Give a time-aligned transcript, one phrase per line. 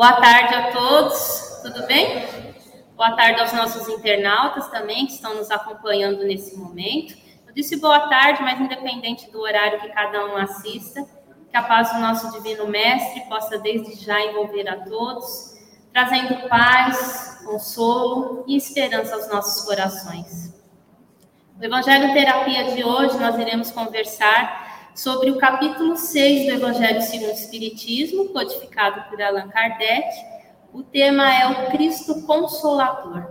[0.00, 2.26] Boa tarde a todos, tudo bem?
[2.96, 7.14] Boa tarde aos nossos internautas também que estão nos acompanhando nesse momento.
[7.46, 11.06] Eu disse boa tarde, mas independente do horário que cada um assista,
[11.50, 15.58] que a paz do nosso Divino Mestre possa desde já envolver a todos,
[15.92, 20.58] trazendo paz, consolo e esperança aos nossos corações.
[21.58, 24.69] No Evangelho Terapia de hoje, nós iremos conversar
[25.02, 30.06] sobre o capítulo 6 do Evangelho segundo o Espiritismo, codificado por Allan Kardec.
[30.74, 33.30] O tema é o Cristo Consolador.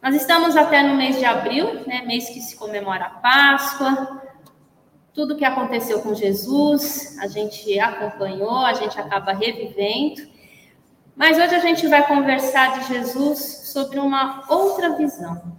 [0.00, 4.22] Nós estamos até no mês de abril, né, mês que se comemora a Páscoa,
[5.12, 10.22] tudo que aconteceu com Jesus, a gente acompanhou, a gente acaba revivendo.
[11.16, 13.40] Mas hoje a gente vai conversar de Jesus
[13.72, 15.52] sobre uma outra visão.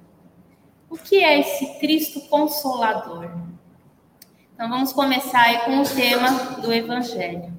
[0.89, 3.44] O que é esse Cristo Consolador?
[4.55, 7.53] Então vamos começar aí com o tema do Evangelho.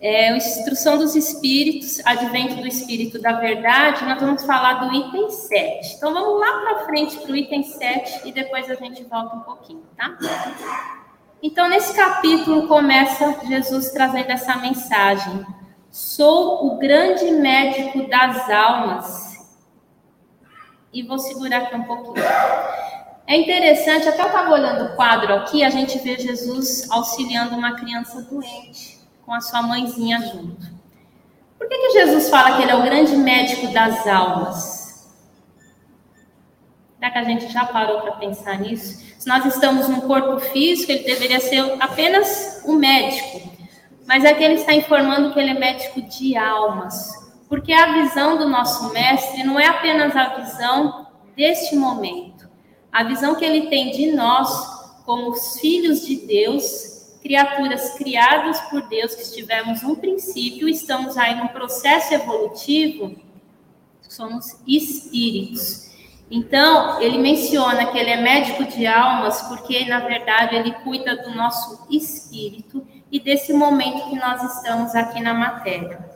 [0.00, 5.28] É, a instrução dos Espíritos, advento do Espírito da Verdade, nós vamos falar do item
[5.28, 5.96] 7.
[5.96, 9.40] Então vamos lá para frente para o item 7 e depois a gente volta um
[9.40, 10.16] pouquinho, tá?
[11.42, 15.44] Então, nesse capítulo começa Jesus trazendo essa mensagem
[15.90, 19.36] Sou o grande médico das almas.
[20.92, 22.24] E vou segurar aqui um pouquinho.
[23.26, 27.76] É interessante, até eu estava olhando o quadro aqui, a gente vê Jesus auxiliando uma
[27.76, 30.66] criança doente, com a sua mãezinha junto.
[31.56, 34.80] Por que, que Jesus fala que ele é o grande médico das almas?
[36.98, 39.00] Será que a gente já parou para pensar nisso?
[39.18, 43.50] Se nós estamos num corpo físico, ele deveria ser apenas o médico.
[44.06, 47.10] Mas aqui ele está informando que ele é médico de almas,
[47.48, 51.06] porque a visão do nosso mestre não é apenas a visão
[51.36, 52.29] deste momento,
[52.92, 58.82] a visão que ele tem de nós como os filhos de Deus, criaturas criadas por
[58.82, 63.14] Deus, que tivemos um princípio, estamos aí num processo evolutivo,
[64.02, 65.90] somos espíritos.
[66.30, 71.34] Então, ele menciona que ele é médico de almas porque, na verdade, ele cuida do
[71.34, 76.10] nosso espírito e desse momento que nós estamos aqui na matéria.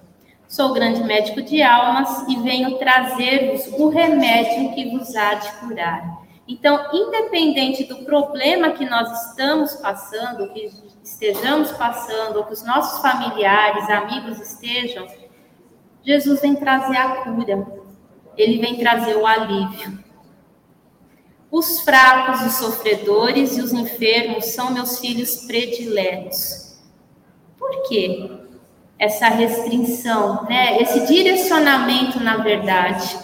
[0.46, 6.23] Sou grande médico de almas e venho trazer-vos o remédio que vos há de curar.
[6.46, 10.70] Então, independente do problema que nós estamos passando, que
[11.02, 15.06] estejamos passando, ou que os nossos familiares, amigos estejam,
[16.02, 17.66] Jesus vem trazer a cura,
[18.36, 20.04] ele vem trazer o alívio.
[21.50, 26.82] Os fracos, os sofredores e os enfermos são meus filhos prediletos.
[27.56, 28.30] Por quê?
[28.98, 30.82] Essa restrição, né?
[30.82, 33.18] Esse direcionamento, na verdade.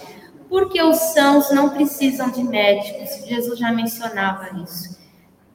[0.51, 3.25] Porque os sãos não precisam de médicos.
[3.25, 4.99] Jesus já mencionava isso.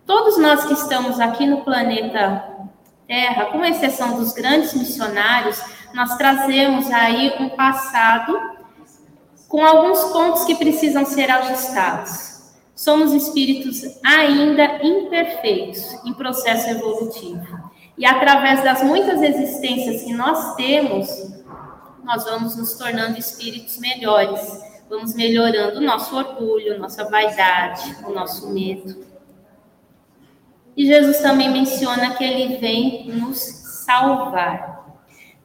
[0.07, 2.57] Todos nós que estamos aqui no planeta
[3.07, 5.61] Terra, com exceção dos grandes missionários,
[5.93, 8.41] nós trazemos aí um passado
[9.47, 12.55] com alguns pontos que precisam ser ajustados.
[12.75, 17.71] Somos espíritos ainda imperfeitos, em processo evolutivo.
[17.99, 21.07] E através das muitas existências que nós temos,
[22.03, 24.41] nós vamos nos tornando espíritos melhores,
[24.89, 29.05] vamos melhorando o nosso orgulho, nossa vaidade, o nosso medo.
[30.77, 34.85] E Jesus também menciona que ele vem nos salvar.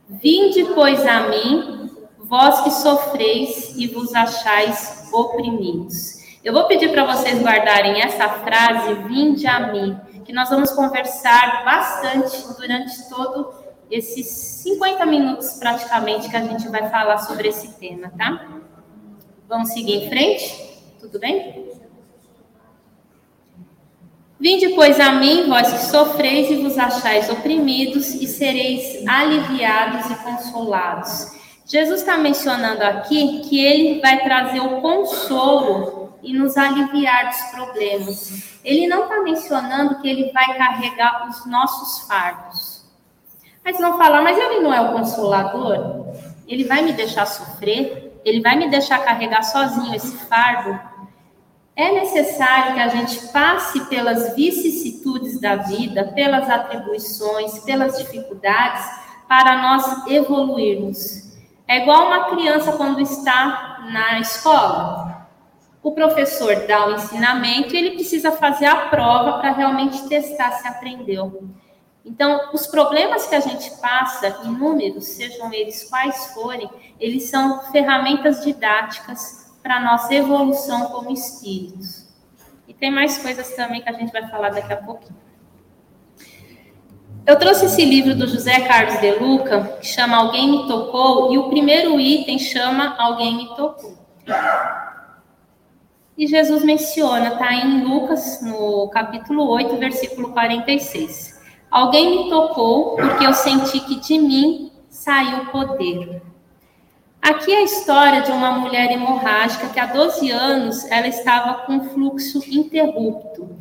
[0.08, 6.22] Vinde, pois, a mim, vós que sofreis e vos achais oprimidos.
[6.44, 11.64] Eu vou pedir para vocês guardarem essa frase, vinde a mim que nós vamos conversar
[11.64, 13.54] bastante durante todo
[13.90, 14.28] esses
[14.64, 18.61] 50 minutos praticamente que a gente vai falar sobre esse tema, tá?
[19.52, 20.80] Vamos seguir em frente?
[20.98, 21.70] Tudo bem?
[24.40, 30.16] Vinde, pois, a mim, vós que sofreis e vos achais oprimidos, e sereis aliviados e
[30.24, 31.36] consolados.
[31.66, 38.58] Jesus está mencionando aqui que ele vai trazer o consolo e nos aliviar dos problemas.
[38.64, 42.86] Ele não está mencionando que ele vai carregar os nossos fardos.
[43.66, 46.06] Mas não falar, mas ele não é o consolador?
[46.48, 48.11] Ele vai me deixar sofrer?
[48.24, 50.80] Ele vai me deixar carregar sozinho esse fardo?
[51.76, 58.86] É necessário que a gente passe pelas vicissitudes da vida, pelas atribuições, pelas dificuldades,
[59.28, 61.32] para nós evoluirmos.
[61.68, 65.12] É igual uma criança quando está na escola
[65.84, 70.68] o professor dá o ensinamento e ele precisa fazer a prova para realmente testar se
[70.68, 71.50] aprendeu.
[72.04, 76.70] Então, os problemas que a gente passa, inúmeros, sejam eles quais forem,
[77.00, 82.08] eles são ferramentas didáticas para a nossa evolução como espíritos.
[82.68, 85.20] E tem mais coisas também que a gente vai falar daqui a pouquinho.
[87.24, 91.38] Eu trouxe esse livro do José Carlos de Luca, que chama Alguém Me Tocou, e
[91.38, 93.96] o primeiro item chama Alguém Me Tocou.
[96.18, 101.31] E Jesus menciona, está em Lucas, no capítulo 8, versículo 46.
[101.72, 106.22] Alguém me tocou porque eu senti que de mim saiu poder.
[107.22, 111.90] Aqui é a história de uma mulher hemorrágica que há 12 anos ela estava com
[111.90, 113.58] fluxo interrupto.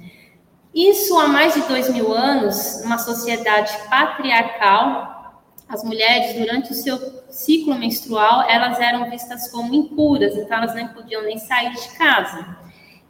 [0.75, 5.35] Isso há mais de dois mil anos, numa sociedade patriarcal,
[5.69, 6.99] as mulheres, durante o seu
[7.31, 12.57] ciclo menstrual, elas eram vistas como impuras, então elas nem podiam nem sair de casa,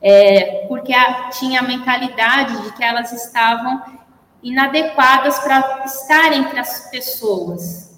[0.02, 3.82] é, porque a, tinha a mentalidade de que elas estavam
[4.42, 7.90] inadequadas para estar entre as pessoas.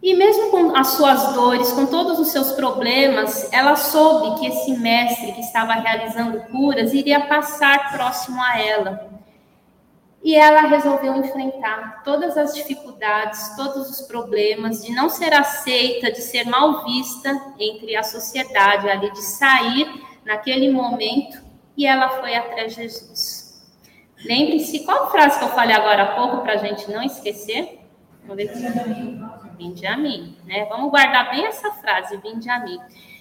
[0.00, 4.72] E mesmo com as suas dores, com todos os seus problemas, ela soube que esse
[4.78, 9.08] mestre que estava realizando curas iria passar próximo a ela.
[10.22, 16.20] E ela resolveu enfrentar todas as dificuldades, todos os problemas, de não ser aceita, de
[16.20, 19.88] ser mal vista entre a sociedade, ali, de sair
[20.24, 21.38] naquele momento,
[21.76, 23.37] e ela foi atrás de Jesus.
[24.24, 27.80] Lembre-se, qual frase que eu falei agora há pouco para a gente não esquecer?
[28.22, 29.18] Vamos ver aqui.
[29.56, 30.66] Vinde a mim, né?
[30.66, 32.78] Vamos guardar bem essa frase, vinde a mim.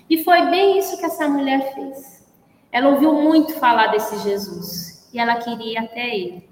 [0.09, 2.25] E foi bem isso que essa mulher fez.
[2.71, 6.49] Ela ouviu muito falar desse Jesus e ela queria ir até ele.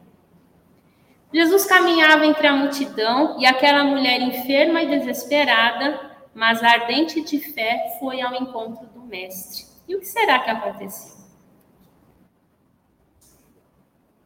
[1.33, 6.00] Jesus caminhava entre a multidão e aquela mulher enferma e desesperada,
[6.33, 9.65] mas ardente de fé, foi ao encontro do mestre.
[9.88, 11.15] E o que será que aconteceu?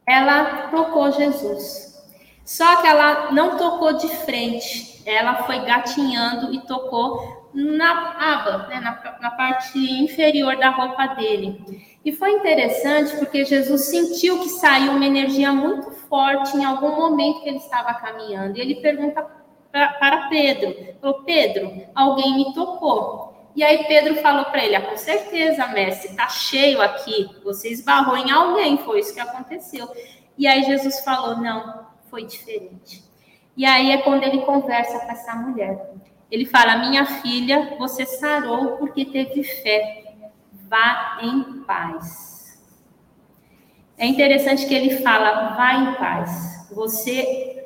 [0.09, 2.03] Ela tocou Jesus.
[2.43, 8.79] Só que ela não tocou de frente, ela foi gatinhando e tocou na aba, né,
[8.79, 11.63] na, na parte inferior da roupa dele.
[12.03, 17.41] E foi interessante porque Jesus sentiu que saiu uma energia muito forte em algum momento
[17.43, 18.57] que ele estava caminhando.
[18.57, 19.23] E ele pergunta
[19.71, 23.28] pra, para Pedro: falou, Pedro, alguém me tocou.
[23.59, 27.29] E aí Pedro falou para ele: ah, com certeza, mestre, está cheio aqui.
[27.43, 29.85] Você esbarrou em alguém, foi isso que aconteceu.
[30.37, 33.03] E aí Jesus falou: não, foi diferente.
[33.57, 35.91] E aí é quando ele conversa com essa mulher.
[36.31, 40.05] Ele fala: Minha filha, você sarou porque teve fé.
[40.69, 42.63] Vá em paz.
[43.97, 46.69] É interessante que ele fala: Vá em paz.
[46.71, 47.58] Você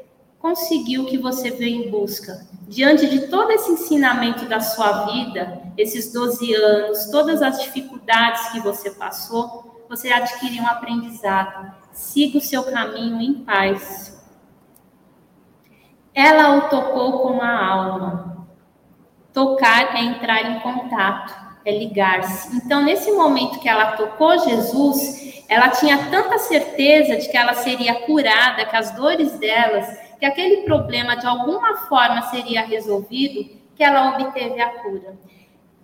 [0.44, 2.46] conseguiu o que você veio em busca.
[2.68, 8.60] Diante de todo esse ensinamento da sua vida, esses 12 anos, todas as dificuldades que
[8.60, 11.74] você passou, você adquiriu um aprendizado.
[11.94, 14.22] Siga o seu caminho em paz.
[16.14, 18.46] Ela o tocou com a alma.
[19.32, 22.54] Tocar é entrar em contato, é ligar-se.
[22.58, 28.02] Então, nesse momento que ela tocou Jesus, ela tinha tanta certeza de que ela seria
[28.02, 34.12] curada, que as dores delas, que aquele problema de alguma forma seria resolvido, que ela
[34.12, 35.18] obteve a cura.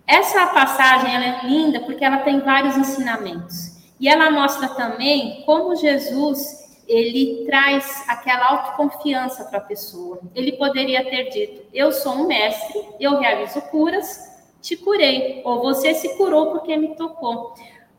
[0.06, 3.76] Essa passagem é linda porque ela tem vários ensinamentos.
[4.00, 10.18] E ela mostra também como Jesus ele traz aquela autoconfiança para a pessoa.
[10.34, 15.92] Ele poderia ter dito: Eu sou um mestre, eu realizo curas, te curei, ou você
[15.92, 17.52] se curou porque me tocou.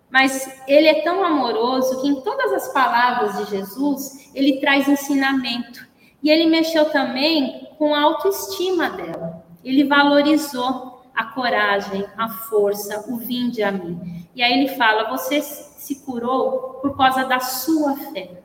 [0.09, 5.90] Mas ele é tão amoroso que em todas as palavras de Jesus, ele traz ensinamento.
[6.21, 9.43] E ele mexeu também com a autoestima dela.
[9.63, 14.27] Ele valorizou a coragem, a força, o vinde a mim.
[14.35, 18.41] E aí ele fala: Você se curou por causa da sua fé.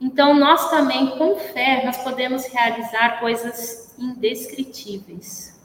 [0.00, 5.58] Então, nós também, com fé, nós podemos realizar coisas indescritíveis.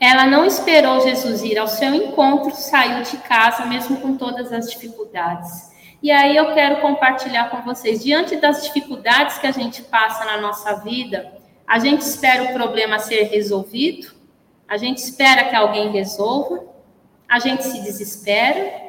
[0.00, 4.70] Ela não esperou Jesus ir ao seu encontro, saiu de casa, mesmo com todas as
[4.70, 5.75] dificuldades.
[6.02, 10.40] E aí eu quero compartilhar com vocês, diante das dificuldades que a gente passa na
[10.40, 11.32] nossa vida,
[11.66, 14.14] a gente espera o problema ser resolvido,
[14.68, 16.64] a gente espera que alguém resolva,
[17.28, 18.84] a gente se desespera,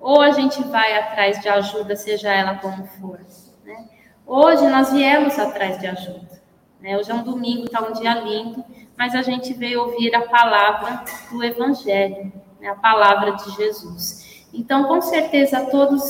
[0.00, 3.20] ou a gente vai atrás de ajuda, seja ela como for.
[3.64, 3.88] Né?
[4.26, 6.42] Hoje nós viemos atrás de ajuda.
[6.80, 6.96] Né?
[6.96, 8.64] Hoje é um domingo, está um dia lindo,
[8.96, 12.68] mas a gente veio ouvir a palavra do Evangelho, né?
[12.68, 14.31] a palavra de Jesus.
[14.52, 16.02] Então, com certeza, todos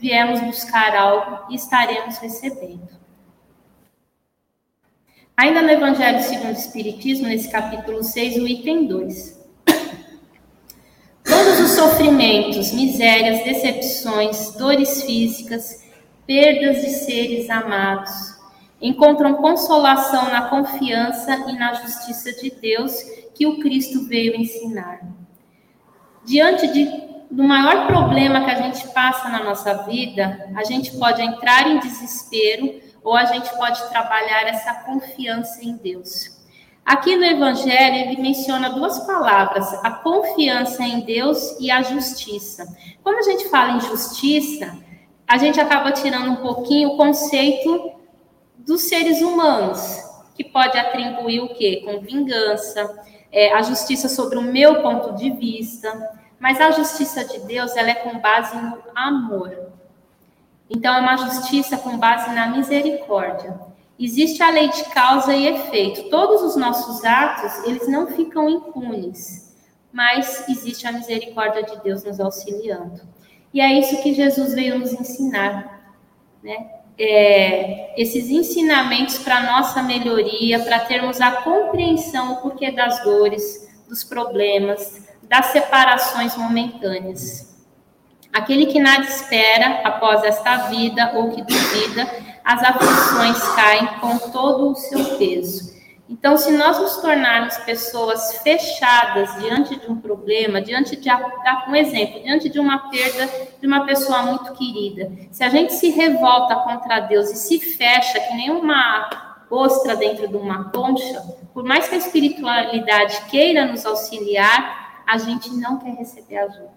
[0.00, 2.88] viemos buscar algo e estaremos recebendo.
[5.36, 9.40] Ainda no Evangelho segundo o Espiritismo, nesse capítulo 6, o item 2.
[11.24, 15.82] Todos os sofrimentos, misérias, decepções, dores físicas,
[16.26, 18.10] perdas de seres amados,
[18.80, 22.94] encontram consolação na confiança e na justiça de Deus
[23.34, 25.00] que o Cristo veio ensinar.
[26.24, 31.22] Diante de do maior problema que a gente passa na nossa vida, a gente pode
[31.22, 36.40] entrar em desespero ou a gente pode trabalhar essa confiança em Deus.
[36.84, 42.66] Aqui no Evangelho, ele menciona duas palavras: a confiança em Deus e a justiça.
[43.02, 44.76] Quando a gente fala em justiça,
[45.26, 47.92] a gente acaba tirando um pouquinho o conceito
[48.58, 49.80] dos seres humanos,
[50.34, 51.82] que pode atribuir o quê?
[51.84, 52.98] Com vingança,
[53.30, 56.19] é, a justiça sobre o meu ponto de vista.
[56.40, 59.70] Mas a justiça de Deus, ela é com base no amor.
[60.70, 63.60] Então, é uma justiça com base na misericórdia.
[63.98, 66.08] Existe a lei de causa e efeito.
[66.08, 69.54] Todos os nossos atos, eles não ficam impunes,
[69.92, 73.02] mas existe a misericórdia de Deus nos auxiliando.
[73.52, 75.94] E é isso que Jesus veio nos ensinar,
[76.42, 76.76] né?
[76.96, 84.04] É, esses ensinamentos para nossa melhoria, para termos a compreensão o porquê das dores, dos
[84.04, 87.56] problemas, das separações momentâneas.
[88.32, 92.10] Aquele que nada espera após esta vida ou que duvida,
[92.44, 95.70] as aflições caem com todo o seu peso.
[96.08, 101.08] Então, se nós nos tornarmos pessoas fechadas diante de um problema, diante de
[101.68, 105.90] um exemplo, diante de uma perda de uma pessoa muito querida, se a gente se
[105.90, 109.08] revolta contra Deus e se fecha que nem uma
[109.48, 111.22] ostra dentro de uma concha,
[111.54, 116.70] por mais que a espiritualidade queira nos auxiliar, a gente não quer receber ajuda.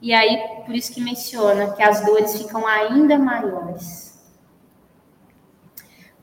[0.00, 4.18] E aí, por isso que menciona que as dores ficam ainda maiores.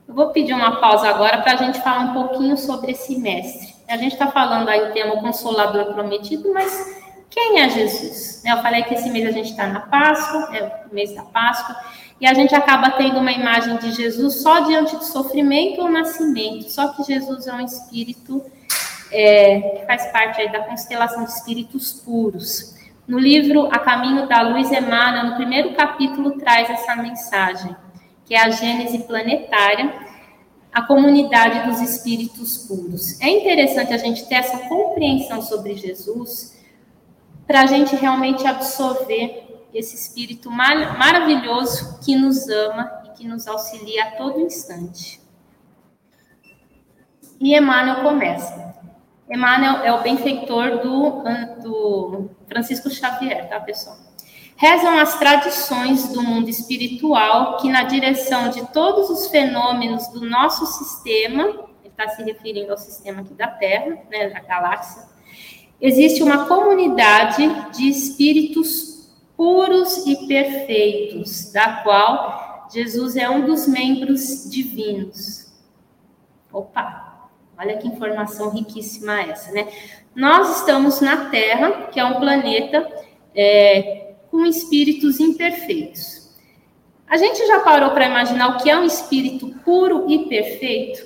[0.07, 3.75] Eu vou pedir uma pausa agora para a gente falar um pouquinho sobre esse mestre.
[3.87, 6.97] A gente está falando aí o tema Consolador Prometido, mas
[7.29, 8.41] quem é Jesus?
[8.43, 11.75] Eu falei que esse mês a gente está na Páscoa, é o mês da Páscoa,
[12.19, 16.71] e a gente acaba tendo uma imagem de Jesus só diante do sofrimento ou nascimento.
[16.71, 18.43] Só que Jesus é um espírito
[19.11, 22.75] é, que faz parte aí da constelação de espíritos puros.
[23.07, 27.75] No livro A Caminho da Luz, Emmanuel, no primeiro capítulo, traz essa mensagem,
[28.25, 29.93] que é a Gênese planetária,
[30.73, 33.19] a comunidade dos espíritos puros.
[33.21, 36.57] É interessante a gente ter essa compreensão sobre Jesus,
[37.47, 43.47] para a gente realmente absorver esse espírito mar maravilhoso que nos ama e que nos
[43.47, 45.21] auxilia a todo instante.
[47.39, 48.66] E Emmanuel começa.
[49.29, 51.23] Emmanuel é o benfeitor do,
[51.61, 53.97] do Francisco Xavier, tá, pessoal?
[54.55, 60.65] Rezam as tradições do mundo espiritual que, na direção de todos os fenômenos do nosso
[60.65, 65.03] sistema, ele está se referindo ao sistema aqui da Terra, né, da galáxia,
[65.79, 74.49] existe uma comunidade de espíritos puros e perfeitos, da qual Jesus é um dos membros
[74.49, 75.53] divinos.
[76.51, 77.06] Opa!
[77.59, 79.67] Olha que informação riquíssima essa, né?
[80.15, 82.87] Nós estamos na Terra, que é um planeta
[83.33, 86.35] é, com espíritos imperfeitos.
[87.07, 91.05] A gente já parou para imaginar o que é um espírito puro e perfeito?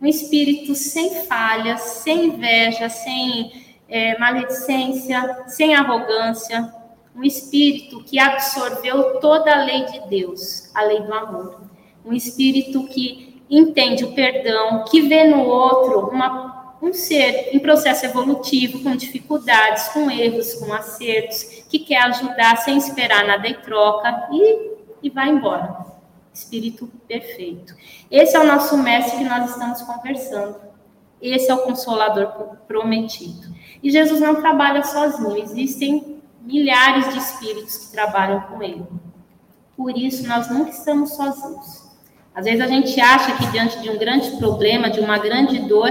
[0.00, 6.72] Um espírito sem falhas, sem inveja, sem é, maledicência, sem arrogância.
[7.16, 11.62] Um espírito que absorveu toda a lei de Deus, a lei do amor.
[12.04, 18.04] Um espírito que entende o perdão, que vê no outro uma, um ser em processo
[18.04, 24.28] evolutivo, com dificuldades, com erros, com acertos, que quer ajudar sem esperar nada em troca
[24.32, 25.86] e, e vai embora.
[26.32, 27.74] Espírito perfeito.
[28.10, 30.56] Esse é o nosso mestre que nós estamos conversando.
[31.20, 33.52] Esse é o consolador prometido.
[33.82, 38.86] E Jesus não trabalha sozinho, existem milhares de espíritos que trabalham com ele.
[39.76, 41.87] Por isso, nós nunca estamos sozinhos.
[42.38, 45.90] Às vezes a gente acha que diante de um grande problema, de uma grande dor,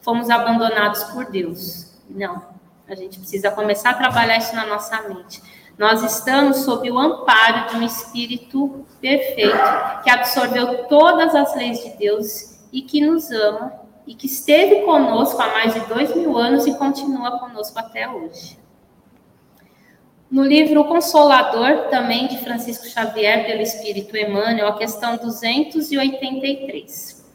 [0.00, 1.92] fomos abandonados por Deus.
[2.10, 2.42] Não.
[2.88, 5.40] A gente precisa começar a trabalhar isso na nossa mente.
[5.78, 9.56] Nós estamos sob o amparo de um Espírito perfeito,
[10.02, 13.74] que absorveu todas as leis de Deus e que nos ama
[14.08, 18.58] e que esteve conosco há mais de dois mil anos e continua conosco até hoje.
[20.30, 27.26] No livro Consolador, também de Francisco Xavier, pelo Espírito Emmanuel, a questão 283.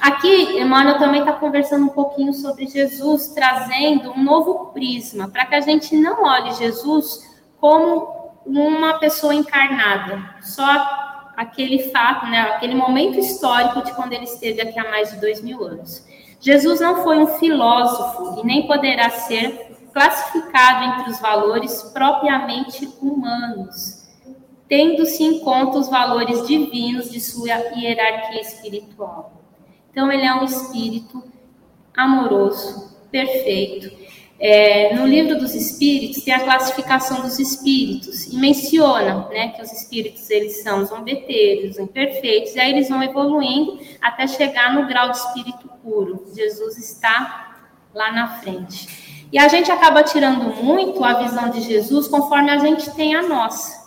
[0.00, 5.56] Aqui, Emmanuel também está conversando um pouquinho sobre Jesus, trazendo um novo prisma, para que
[5.56, 10.64] a gente não olhe Jesus como uma pessoa encarnada, só
[11.36, 15.42] aquele fato, né, aquele momento histórico de quando ele esteve aqui há mais de dois
[15.42, 16.02] mil anos.
[16.40, 19.65] Jesus não foi um filósofo e nem poderá ser
[19.96, 24.06] classificado entre os valores propriamente humanos,
[24.68, 29.42] tendo-se em conta os valores divinos de sua hierarquia espiritual.
[29.90, 31.24] Então, ele é um espírito
[31.96, 33.90] amoroso, perfeito.
[34.38, 39.72] É, no livro dos espíritos tem a classificação dos espíritos e menciona né, que os
[39.72, 45.16] espíritos eles são zombeteiros, imperfeitos, e aí eles vão evoluindo até chegar no grau de
[45.16, 46.26] espírito puro.
[46.34, 49.05] Jesus está lá na frente.
[49.32, 53.22] E a gente acaba tirando muito a visão de Jesus conforme a gente tem a
[53.22, 53.86] nossa.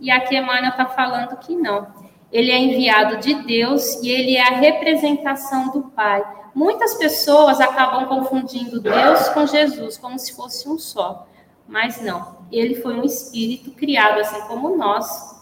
[0.00, 1.86] E aqui Emmanuel está falando que não.
[2.32, 6.24] Ele é enviado de Deus e ele é a representação do Pai.
[6.54, 11.26] Muitas pessoas acabam confundindo Deus com Jesus, como se fosse um só.
[11.68, 15.40] Mas não, ele foi um espírito criado assim como nós,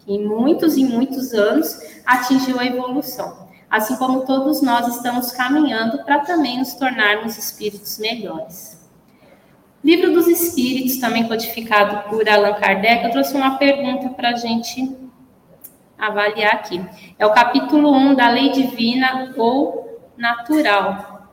[0.00, 3.49] que em muitos e muitos anos atingiu a evolução.
[3.70, 8.80] Assim como todos nós estamos caminhando para também nos tornarmos espíritos melhores.
[9.82, 14.94] Livro dos Espíritos, também codificado por Allan Kardec, eu trouxe uma pergunta para a gente
[15.96, 16.84] avaliar aqui.
[17.18, 21.28] É o capítulo 1 da Lei Divina ou natural.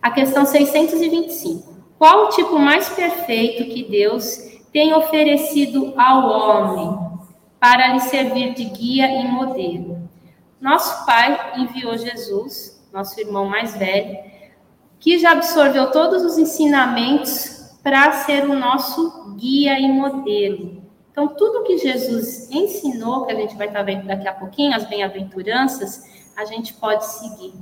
[0.00, 1.72] A questão 625.
[1.98, 4.38] Qual o tipo mais perfeito que Deus
[4.72, 6.98] tem oferecido ao homem
[7.60, 10.01] para lhe servir de guia e modelo?
[10.62, 14.16] Nosso Pai enviou Jesus, nosso irmão mais velho,
[15.00, 20.80] que já absorveu todos os ensinamentos para ser o nosso guia e modelo.
[21.10, 24.84] Então, tudo que Jesus ensinou, que a gente vai estar vendo daqui a pouquinho, as
[24.88, 26.04] bem-aventuranças,
[26.36, 27.54] a gente pode seguir.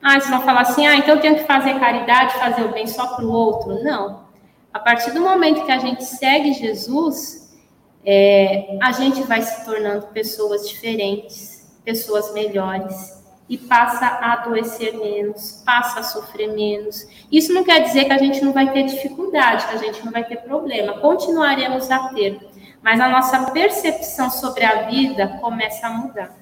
[0.00, 2.86] Ah, vocês vão falar assim, ah, então eu tenho que fazer caridade, fazer o bem
[2.86, 3.82] só para o outro.
[3.82, 4.24] Não.
[4.72, 7.58] A partir do momento que a gente segue Jesus,
[8.06, 11.53] é, a gente vai se tornando pessoas diferentes,
[11.84, 17.06] pessoas melhores, e passa a adoecer menos, passa a sofrer menos.
[17.30, 20.12] Isso não quer dizer que a gente não vai ter dificuldade, que a gente não
[20.12, 20.98] vai ter problema.
[20.98, 22.40] Continuaremos a ter,
[22.82, 26.34] mas a nossa percepção sobre a vida começa a mudar.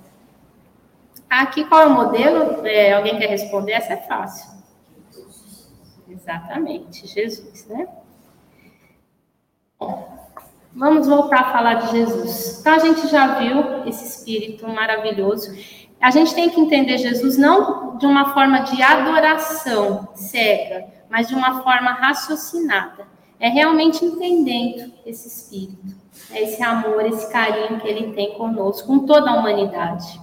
[1.29, 2.67] Aqui, qual é o modelo?
[2.67, 3.73] É, alguém quer responder?
[3.73, 4.53] Essa é fácil.
[6.09, 7.89] Exatamente, Jesus, né?
[9.79, 10.12] Bom,
[10.75, 12.59] vamos voltar a falar de Jesus.
[12.61, 15.53] Então, a gente já viu esse espírito maravilhoso.
[16.01, 21.35] A gente tem que entender Jesus não de uma forma de adoração cega, mas de
[21.35, 23.07] uma forma raciocinada.
[23.39, 25.97] É realmente entendendo esse espírito,
[26.33, 30.21] esse amor, esse carinho que ele tem conosco, com toda a humanidade.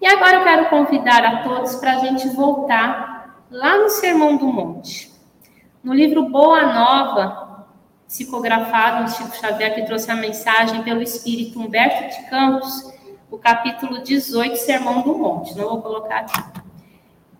[0.00, 4.46] E agora eu quero convidar a todos para a gente voltar lá no Sermão do
[4.46, 5.12] Monte.
[5.82, 7.43] No livro Boa Nova,
[8.06, 12.92] psicografado, o Chico Xavier que trouxe a mensagem pelo Espírito Humberto de Campos,
[13.30, 15.56] o capítulo 18, Sermão do Monte.
[15.56, 16.62] Não vou colocar aqui.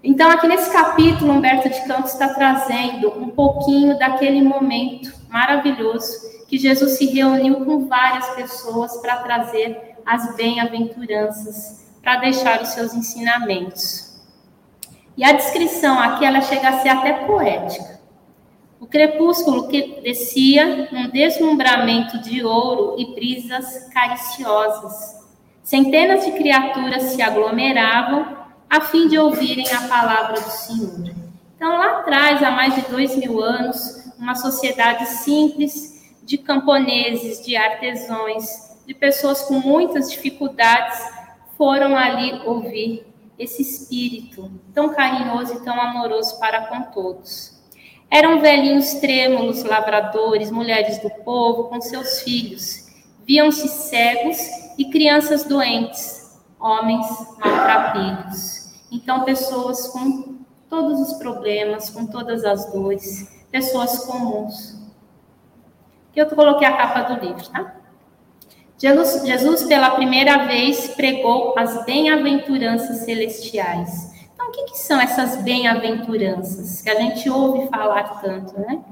[0.02, 6.58] Então, aqui nesse capítulo, Humberto de Campos está trazendo um pouquinho daquele momento maravilhoso que
[6.58, 14.20] Jesus se reuniu com várias pessoas para trazer as bem-aventuranças para deixar os seus ensinamentos.
[15.16, 17.93] E a descrição aqui ela chega a ser até poética.
[18.84, 25.24] O crepúsculo que descia num deslumbramento de ouro e brisas cariciosas.
[25.62, 28.36] Centenas de criaturas se aglomeravam
[28.68, 31.14] a fim de ouvirem a palavra do Senhor.
[31.56, 37.56] Então, lá atrás, há mais de dois mil anos, uma sociedade simples de camponeses, de
[37.56, 38.44] artesãos,
[38.86, 41.00] de pessoas com muitas dificuldades,
[41.56, 43.06] foram ali ouvir
[43.38, 47.53] esse espírito tão carinhoso e tão amoroso para com todos.
[48.10, 52.86] Eram velhinhos trêmulos, lavradores, mulheres do povo com seus filhos.
[53.26, 54.38] Viam-se cegos
[54.78, 57.06] e crianças doentes, homens
[57.38, 58.72] maltrapilhos.
[58.92, 60.38] Então, pessoas com
[60.68, 64.78] todos os problemas, com todas as dores, pessoas comuns.
[66.14, 67.76] Eu coloquei a capa do livro, tá?
[68.78, 74.13] Jesus, Jesus, pela primeira vez, pregou as bem-aventuranças celestiais.
[74.54, 78.84] Que, que são essas bem-aventuranças que a gente ouve falar tanto, né?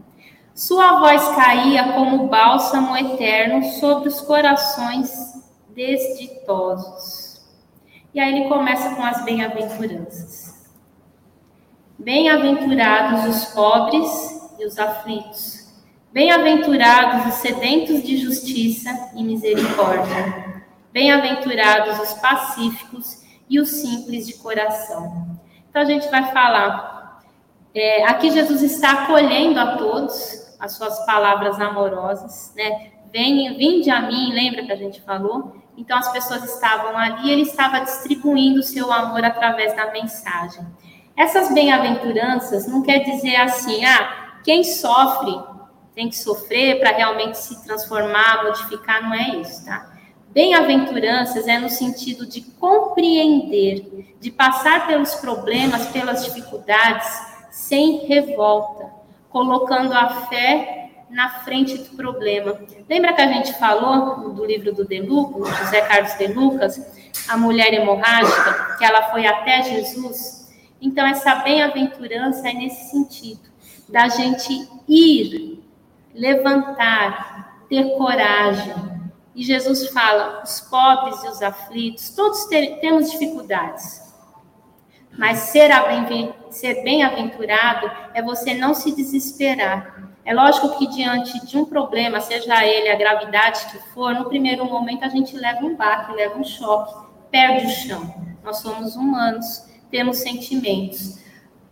[0.55, 5.11] Sua voz caía como bálsamo eterno sobre os corações
[5.69, 7.41] desditosos.
[8.13, 10.67] E aí ele começa com as bem-aventuranças.
[11.99, 14.11] Bem-aventurados os pobres
[14.59, 15.63] e os aflitos,
[16.13, 20.63] Bem-aventurados os sedentos de justiça e misericórdia.
[20.93, 25.32] Bem-aventurados os pacíficos e os simples de coração.
[25.73, 27.23] Então a gente vai falar.
[27.75, 32.93] É, aqui Jesus está acolhendo a todos as suas palavras amorosas, né?
[33.11, 35.57] Vem, vinde a mim, lembra que a gente falou?
[35.75, 40.67] Então as pessoas estavam ali, ele estava distribuindo o seu amor através da mensagem.
[41.17, 45.41] Essas bem-aventuranças não quer dizer assim, ah, quem sofre
[45.95, 49.91] tem que sofrer para realmente se transformar, modificar, não é isso, tá?
[50.33, 57.07] Bem-aventuranças é no sentido de compreender, de passar pelos problemas, pelas dificuldades,
[57.51, 58.91] sem revolta,
[59.29, 62.59] colocando a fé na frente do problema.
[62.89, 67.37] Lembra que a gente falou do livro do De Lucas, José Carlos de Lucas, a
[67.37, 70.51] mulher hemorrágica, que ela foi até Jesus?
[70.81, 73.53] Então, essa bem-aventurança é nesse sentido,
[73.87, 75.63] da gente ir,
[76.15, 79.02] levantar, ter coragem.
[79.35, 84.03] E Jesus fala: os pobres e os aflitos, todos temos dificuldades.
[85.19, 85.39] Mas
[86.51, 90.11] ser bem-aventurado é você não se desesperar.
[90.25, 94.65] É lógico que diante de um problema, seja ele a gravidade que for, no primeiro
[94.65, 96.95] momento a gente leva um baque, leva um choque,
[97.31, 98.15] perde o chão.
[98.45, 101.19] Nós somos humanos, temos sentimentos.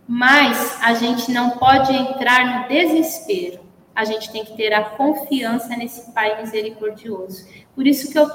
[0.07, 3.60] Mas a gente não pode entrar no desespero.
[4.01, 7.47] A gente tem que ter a confiança nesse Pai misericordioso.
[7.75, 8.27] Por isso que eu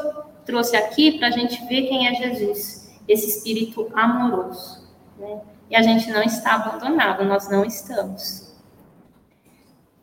[0.44, 4.88] trouxe aqui para a gente ver quem é Jesus, esse Espírito amoroso.
[5.18, 5.40] Né?
[5.68, 8.55] E a gente não está abandonado, nós não estamos.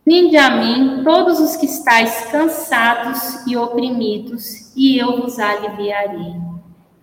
[0.05, 6.35] Vinde a mim, todos os que estáis cansados e oprimidos, e eu vos aliviarei.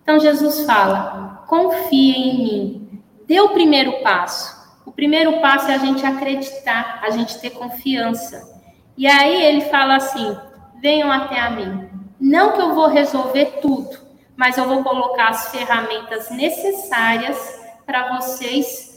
[0.03, 4.60] Então Jesus fala: confie em mim, dê o primeiro passo.
[4.85, 8.59] O primeiro passo é a gente acreditar, a gente ter confiança.
[8.97, 10.37] E aí ele fala assim:
[10.81, 11.89] venham até a mim.
[12.19, 13.97] Não que eu vou resolver tudo,
[14.35, 18.91] mas eu vou colocar as ferramentas necessárias para vocês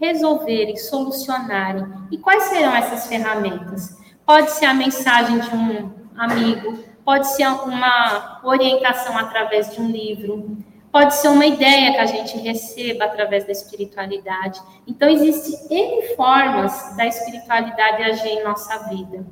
[0.00, 1.86] resolverem, solucionarem.
[2.10, 3.96] E quais serão essas ferramentas?
[4.26, 10.56] Pode ser a mensagem de um amigo, pode ser uma orientação através de um livro,
[10.92, 14.60] pode ser uma ideia que a gente receba através da espiritualidade.
[14.86, 19.26] Então, existem N formas da espiritualidade agir em nossa vida.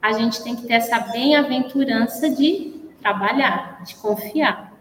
[0.00, 4.72] A gente tem que ter essa bem-aventurança de trabalhar, de confiar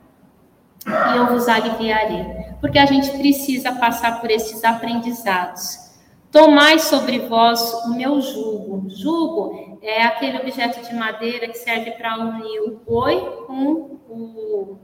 [0.88, 2.26] e eu vos aliviarei.
[2.60, 5.92] Porque a gente precisa passar por esses aprendizados.
[6.32, 8.90] Tomai sobre vós o meu jugo.
[8.90, 14.80] Jugo é aquele objeto de madeira que serve para unir o boi com o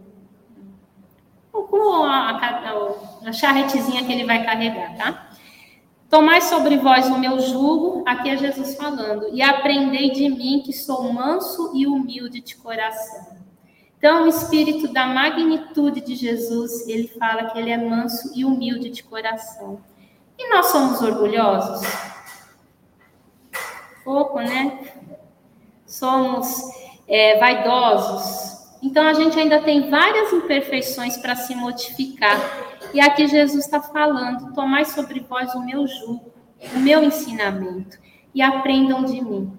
[1.63, 5.29] com a, a, a charretezinha que ele vai carregar, tá?
[6.09, 10.71] Tomai sobre vós o meu jugo, aqui é Jesus falando, e aprendei de mim que
[10.71, 13.37] sou manso e humilde de coração
[13.97, 18.91] então, o espírito da magnitude de Jesus, ele fala que ele é manso e humilde
[18.91, 19.81] de coração.
[20.37, 21.81] E nós somos orgulhosos?
[24.03, 24.93] Pouco, né?
[25.87, 26.47] Somos
[27.07, 28.56] é, vaidosos.
[28.81, 32.39] Então, a gente ainda tem várias imperfeições para se modificar.
[32.93, 36.31] E aqui Jesus está falando: tomai sobre vós o meu jugo,
[36.75, 37.97] o meu ensinamento,
[38.33, 39.57] e aprendam de mim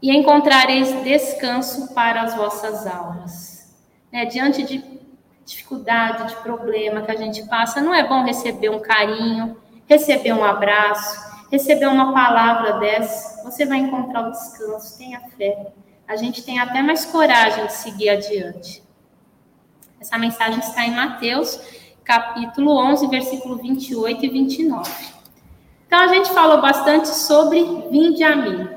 [0.00, 3.76] e encontrareis descanso para as vossas almas.
[4.12, 4.24] Né?
[4.26, 4.98] Diante de
[5.44, 10.44] dificuldade, de problema que a gente passa, não é bom receber um carinho, receber um
[10.44, 13.42] abraço, receber uma palavra dessa.
[13.42, 15.72] Você vai encontrar o descanso, tenha fé.
[16.08, 18.82] A gente tem até mais coragem de seguir adiante.
[20.00, 21.60] Essa mensagem está em Mateus,
[22.02, 24.90] capítulo 11, versículo 28 e 29.
[25.86, 28.68] Então, a gente falou bastante sobre vinde a mim.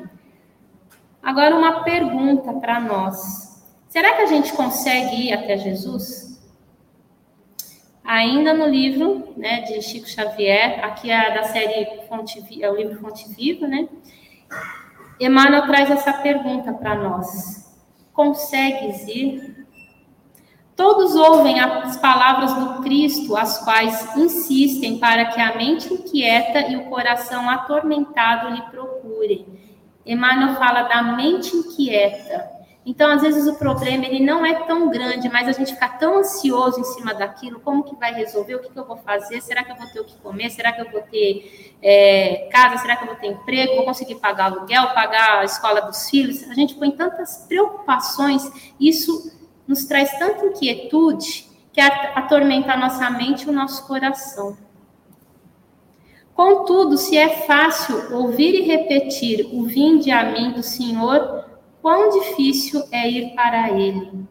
[1.24, 6.38] Agora, uma pergunta para nós: será que a gente consegue ir até Jesus?
[8.04, 13.00] Ainda no livro né, de Chico Xavier, aqui é da série Fonte, é o livro
[13.00, 13.88] Fonte Viva, né?
[15.26, 17.74] Emmanuel traz essa pergunta para nós:
[18.12, 19.66] consegues ir?
[20.76, 26.76] Todos ouvem as palavras do Cristo, as quais insistem para que a mente inquieta e
[26.76, 29.46] o coração atormentado lhe procurem
[30.06, 32.61] Emmanuel fala da mente inquieta.
[32.84, 36.18] Então, às vezes o problema ele não é tão grande, mas a gente fica tão
[36.18, 39.64] ansioso em cima daquilo, como que vai resolver, o que, que eu vou fazer, será
[39.64, 42.96] que eu vou ter o que comer, será que eu vou ter é, casa, será
[42.96, 46.42] que eu vou ter emprego, vou conseguir pagar aluguel, pagar a escola dos filhos?
[46.50, 49.32] A gente põe tantas preocupações, isso
[49.68, 54.58] nos traz tanta inquietude que atormenta a nossa mente e o nosso coração.
[56.34, 61.51] Contudo, se é fácil ouvir e repetir o vinde a mim do Senhor,
[61.82, 64.26] quão difícil é ir para ele.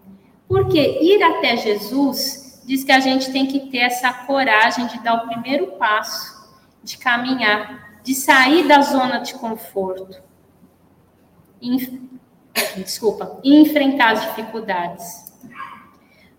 [0.48, 5.14] Porque ir até Jesus diz que a gente tem que ter essa coragem de dar
[5.14, 6.48] o primeiro passo,
[6.82, 10.22] de caminhar, de sair da zona de conforto.
[12.76, 15.30] Desculpa, e enfrentar as dificuldades.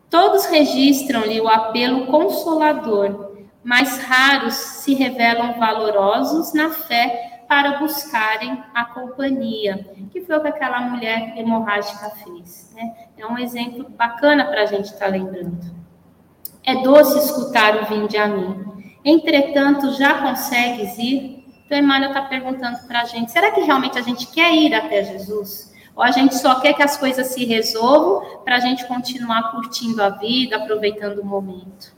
[0.09, 3.31] Todos registram-lhe o apelo consolador
[3.63, 10.47] mas raros se revelam valorosos na fé para buscarem a companhia, que foi o que
[10.47, 12.71] aquela mulher hemorrágica fez.
[12.73, 12.93] Né?
[13.17, 15.59] É um exemplo bacana para a gente estar tá lembrando.
[16.63, 18.95] É doce escutar o vinde a mim.
[19.03, 21.45] Entretanto, já consegues ir?
[21.65, 25.03] Então, Emmanuel está perguntando para a gente: será que realmente a gente quer ir até
[25.03, 25.73] Jesus?
[25.93, 30.01] Ou a gente só quer que as coisas se resolvam para a gente continuar curtindo
[30.01, 31.93] a vida, aproveitando o momento?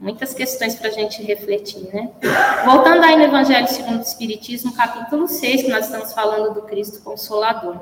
[0.00, 2.12] Muitas questões para a gente refletir, né?
[2.64, 7.02] Voltando aí no Evangelho segundo o Espiritismo, capítulo 6, que nós estamos falando do Cristo
[7.02, 7.80] Consolador.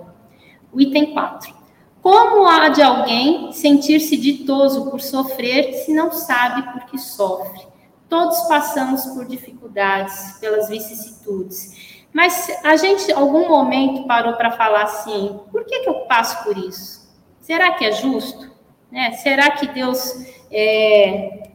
[0.73, 1.55] O item 4.
[2.01, 7.67] Como há de alguém sentir-se ditoso por sofrer se não sabe por que sofre?
[8.09, 12.07] Todos passamos por dificuldades, pelas vicissitudes.
[12.15, 16.57] Mas a gente, algum momento, parou para falar assim: por que, que eu passo por
[16.57, 17.15] isso?
[17.43, 18.51] Será que é justo?
[18.91, 19.13] Né?
[19.13, 20.15] Será que Deus
[20.51, 21.46] é,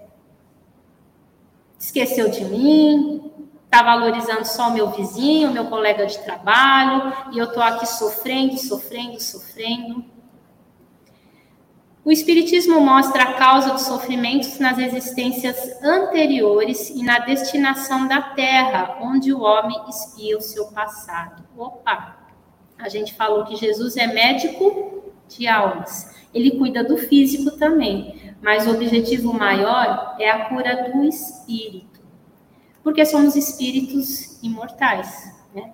[1.82, 3.32] esqueceu de mim?
[3.66, 8.58] Está valorizando só o meu vizinho, meu colega de trabalho, e eu estou aqui sofrendo,
[8.58, 10.06] sofrendo, sofrendo.
[12.04, 18.98] O Espiritismo mostra a causa dos sofrimentos nas existências anteriores e na destinação da Terra,
[19.02, 21.44] onde o homem espia o seu passado.
[21.58, 22.18] Opa!
[22.78, 26.14] A gente falou que Jesus é médico de almas.
[26.34, 32.02] Ele cuida do físico também, mas o objetivo maior é a cura do espírito,
[32.84, 35.32] porque somos espíritos imortais.
[35.54, 35.72] Né?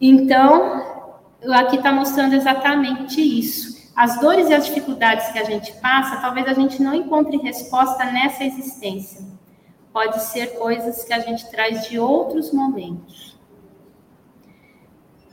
[0.00, 1.14] Então,
[1.52, 6.46] aqui está mostrando exatamente isso as dores e as dificuldades que a gente passa, talvez
[6.48, 9.24] a gente não encontre resposta nessa existência.
[9.92, 13.38] Pode ser coisas que a gente traz de outros momentos.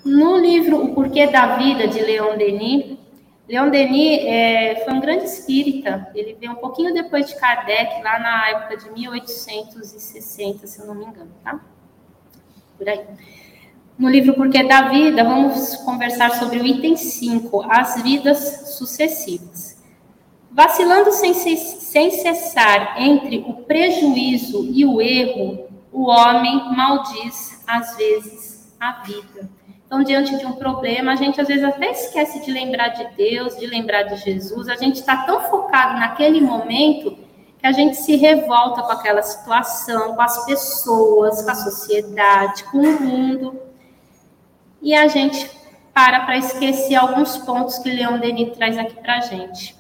[0.05, 2.99] No livro O Porquê da Vida, de Leon Denis,
[3.51, 6.09] Leon Denis é, foi um grande espírita.
[6.15, 10.95] Ele veio um pouquinho depois de Kardec, lá na época de 1860, se eu não
[10.95, 11.59] me engano, tá?
[12.77, 13.05] Por aí.
[13.99, 19.83] No livro Porquê da Vida, vamos conversar sobre o item 5, as vidas sucessivas.
[20.49, 28.73] Vacilando sem, sem cessar entre o prejuízo e o erro, o homem maldiz, às vezes,
[28.79, 29.49] a vida.
[29.91, 33.57] Então, diante de um problema, a gente às vezes até esquece de lembrar de Deus,
[33.57, 34.69] de lembrar de Jesus.
[34.69, 37.17] A gente está tão focado naquele momento
[37.59, 42.77] que a gente se revolta com aquela situação, com as pessoas, com a sociedade, com
[42.77, 43.61] o mundo
[44.81, 45.51] e a gente
[45.93, 49.75] para para esquecer alguns pontos que Leon Denis traz aqui para a gente.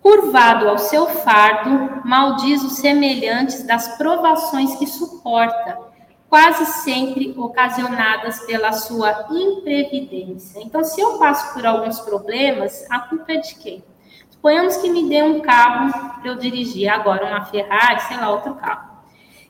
[0.00, 5.89] Curvado ao seu fardo, maldiz os semelhantes das provações que suporta,
[6.30, 10.62] quase sempre ocasionadas pela sua imprevidência.
[10.62, 13.84] Então, se eu passo por alguns problemas, a culpa é de quem?
[14.30, 18.54] Suponhamos que me dê um carro para eu dirigir, agora uma Ferrari, sei lá, outro
[18.54, 18.88] carro.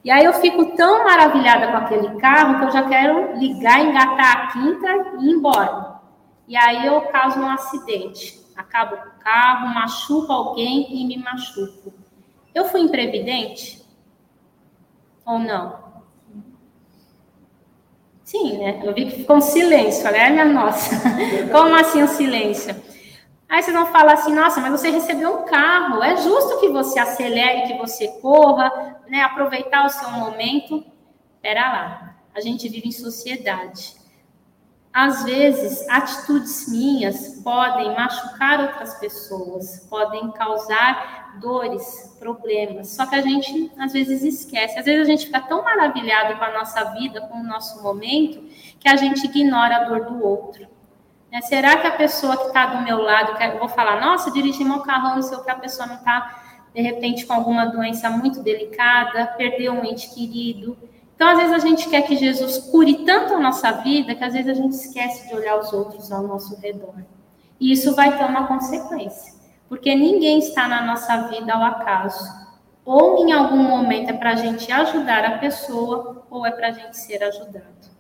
[0.02, 4.36] E aí eu fico tão maravilhada com aquele carro que eu já quero ligar, engatar
[4.38, 6.00] a quinta e ir embora.
[6.48, 8.40] E aí eu causo um acidente.
[8.56, 11.92] Acabo com o carro, machuco alguém e me machuco.
[12.54, 13.84] Eu fui imprevidente?
[15.26, 15.89] Ou não?
[18.30, 18.80] Sim, né?
[18.84, 20.04] Eu vi que ficou um silêncio.
[20.04, 20.94] Falei, é minha nossa.
[21.50, 22.80] Como assim um silêncio?
[23.48, 27.00] Aí vocês vão falar assim, nossa, mas você recebeu um carro, é justo que você
[27.00, 30.84] acelere, que você corra, né, aproveitar o seu momento.
[31.42, 33.96] Pera lá, a gente vive em sociedade.
[34.92, 42.88] Às vezes, atitudes minhas podem machucar outras pessoas, podem causar dores, problemas.
[42.88, 44.78] Só que a gente às vezes esquece.
[44.78, 48.42] Às vezes a gente fica tão maravilhado com a nossa vida, com o nosso momento,
[48.80, 50.66] que a gente ignora a dor do outro.
[51.30, 51.40] Né?
[51.42, 54.64] Será que a pessoa que está do meu lado, que eu vou falar, nossa, dirigi
[54.64, 56.42] meu carrão, não sei o que, a pessoa não está,
[56.74, 60.76] de repente, com alguma doença muito delicada, perdeu um ente querido.
[61.20, 64.32] Então, às vezes, a gente quer que Jesus cure tanto a nossa vida que às
[64.32, 66.94] vezes a gente esquece de olhar os outros ao nosso redor.
[67.60, 69.34] E isso vai ter uma consequência,
[69.68, 72.24] porque ninguém está na nossa vida ao acaso.
[72.86, 76.72] Ou em algum momento é para a gente ajudar a pessoa, ou é para a
[76.72, 77.90] gente ser ajudado.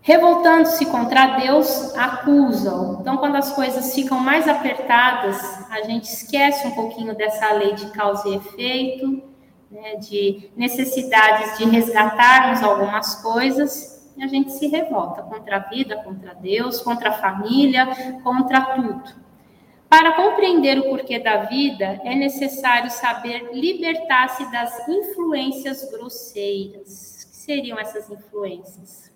[0.00, 3.00] Revoltando-se contra Deus, acusam.
[3.02, 5.38] Então, quando as coisas ficam mais apertadas,
[5.70, 9.35] a gente esquece um pouquinho dessa lei de causa e efeito,
[9.70, 16.34] né, de necessidades de resgatarmos algumas coisas, a gente se revolta contra a vida, contra
[16.34, 17.86] Deus, contra a família,
[18.22, 19.26] contra tudo.
[19.88, 27.24] Para compreender o porquê da vida, é necessário saber libertar-se das influências grosseiras.
[27.24, 29.12] O que seriam essas influências?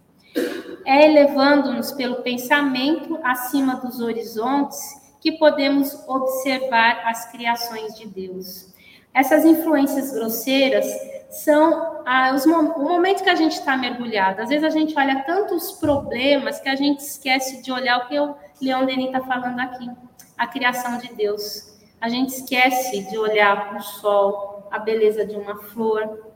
[0.87, 4.79] É elevando-nos pelo pensamento acima dos horizontes
[5.21, 8.70] que podemos observar as criações de Deus.
[9.12, 10.87] Essas influências grosseiras
[11.31, 14.42] são ah, os, o momento que a gente está mergulhado.
[14.42, 18.18] Às vezes a gente olha tantos problemas que a gente esquece de olhar o que
[18.18, 19.88] o Leão Denis está falando aqui,
[20.37, 21.79] a criação de Deus.
[22.01, 26.33] A gente esquece de olhar o sol, a beleza de uma flor.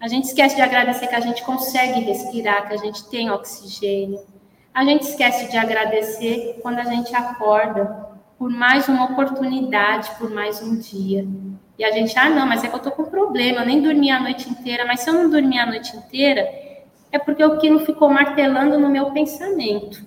[0.00, 4.20] A gente esquece de agradecer que a gente consegue respirar, que a gente tem oxigênio.
[4.74, 10.60] A gente esquece de agradecer quando a gente acorda por mais uma oportunidade, por mais
[10.60, 11.24] um dia.
[11.78, 14.10] E a gente, ah, não, mas é que eu tô com problema, eu nem dormi
[14.10, 14.84] a noite inteira.
[14.84, 16.48] Mas se eu não dormi a noite inteira,
[17.10, 20.06] é porque o não ficou martelando no meu pensamento.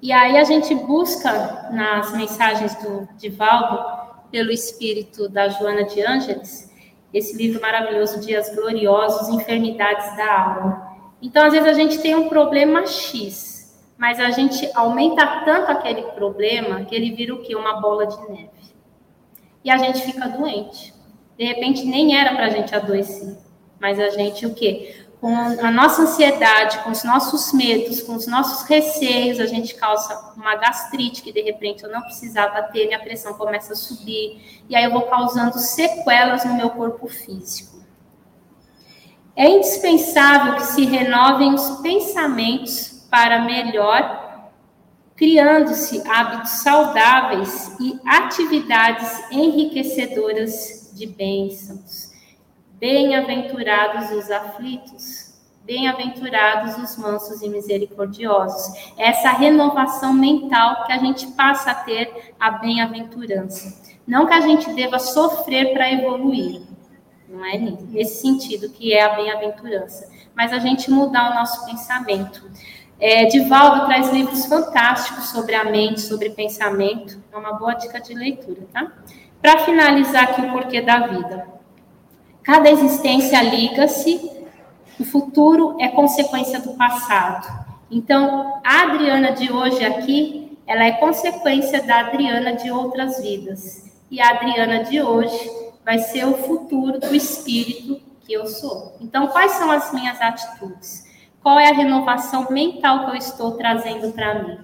[0.00, 3.98] E aí a gente busca nas mensagens do Divaldo,
[4.30, 6.72] pelo espírito da Joana de Ângeles,
[7.12, 10.88] esse livro maravilhoso, Dias Gloriosos, Enfermidades da Alma.
[11.22, 16.02] Então, às vezes, a gente tem um problema X, mas a gente aumenta tanto aquele
[16.12, 17.56] problema que ele vira o quê?
[17.56, 18.50] Uma bola de neve.
[19.68, 20.94] E a gente fica doente.
[21.36, 23.36] De repente, nem era para a gente adoecer,
[23.78, 25.04] mas a gente o quê?
[25.20, 30.32] com a nossa ansiedade, com os nossos medos, com os nossos receios, a gente causa
[30.36, 34.76] uma gastrite que de repente eu não precisava ter, minha pressão começa a subir, e
[34.76, 37.82] aí eu vou causando sequelas no meu corpo físico.
[39.34, 44.27] É indispensável que se renovem os pensamentos para melhor,
[45.18, 52.12] criando-se hábitos saudáveis e atividades enriquecedoras de bênçãos.
[52.78, 58.72] Bem-aventurados os aflitos, bem-aventurados os mansos e misericordiosos.
[58.96, 63.76] Essa renovação mental que a gente passa a ter a bem-aventurança.
[64.06, 66.62] Não que a gente deva sofrer para evoluir,
[67.28, 72.48] não é nesse sentido que é a bem-aventurança, mas a gente mudar o nosso pensamento.
[73.00, 77.22] É, Divaldo traz livros fantásticos sobre a mente, sobre pensamento.
[77.32, 78.92] É uma boa dica de leitura, tá?
[79.40, 81.46] Para finalizar aqui o porquê da vida.
[82.42, 84.30] Cada existência liga-se,
[84.98, 87.66] o futuro é consequência do passado.
[87.88, 93.88] Então, a Adriana de hoje aqui, ela é consequência da Adriana de outras vidas.
[94.10, 95.50] E a Adriana de hoje
[95.84, 98.96] vai ser o futuro do espírito que eu sou.
[99.00, 101.06] Então, quais são as minhas atitudes?
[101.48, 104.58] Qual é a renovação mental que eu estou trazendo para mim?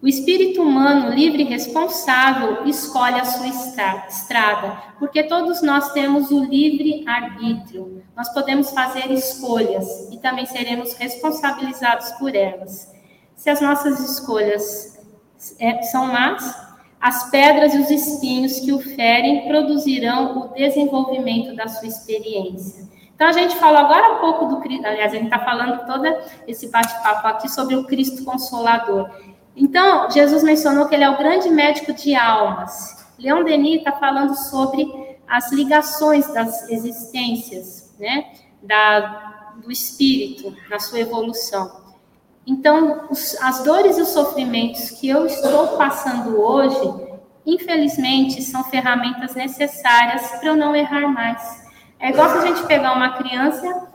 [0.00, 6.42] O espírito humano livre e responsável escolhe a sua estrada, porque todos nós temos o
[6.42, 8.02] livre arbítrio.
[8.16, 12.90] Nós podemos fazer escolhas e também seremos responsabilizados por elas.
[13.36, 14.98] Se as nossas escolhas
[15.58, 16.56] é, são más,
[16.98, 22.93] as pedras e os espinhos que o ferem produzirão o desenvolvimento da sua experiência.
[23.14, 26.04] Então a gente falou agora um pouco do Cristo, aliás, a gente está falando todo
[26.48, 29.08] esse bate-papo aqui sobre o Cristo Consolador.
[29.56, 33.06] Então, Jesus mencionou que ele é o grande médico de almas.
[33.18, 40.98] Leon Denis está falando sobre as ligações das existências, né, da, do espírito na sua
[40.98, 41.84] evolução.
[42.46, 49.34] Então, os, as dores e os sofrimentos que eu estou passando hoje, infelizmente, são ferramentas
[49.34, 51.63] necessárias para eu não errar mais.
[52.04, 53.88] É igual se a gente pegar uma criança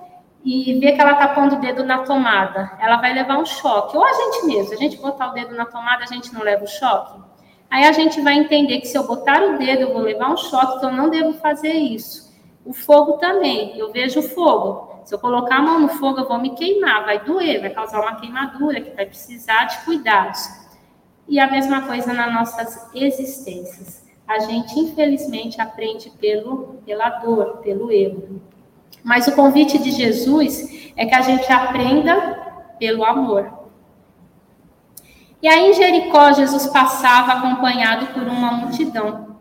[0.44, 3.96] e ver que ela está pondo o dedo na tomada, ela vai levar um choque.
[3.96, 6.64] Ou a gente mesmo, a gente botar o dedo na tomada, a gente não leva
[6.64, 7.22] o choque.
[7.70, 10.38] Aí a gente vai entender que se eu botar o dedo, eu vou levar um
[10.38, 12.34] choque, então eu não devo fazer isso.
[12.66, 15.02] O fogo também, eu vejo o fogo.
[15.06, 18.02] Se eu colocar a mão no fogo, eu vou me queimar, vai doer, vai causar
[18.02, 20.50] uma queimadura que vai precisar de cuidados.
[21.28, 24.09] E a mesma coisa nas nossas existências.
[24.30, 28.40] A gente, infelizmente, aprende pelo, pela dor, pelo erro.
[29.04, 32.16] Mas o convite de Jesus é que a gente aprenda
[32.78, 33.52] pelo amor.
[35.42, 39.40] E aí em Jericó, Jesus passava acompanhado por uma multidão.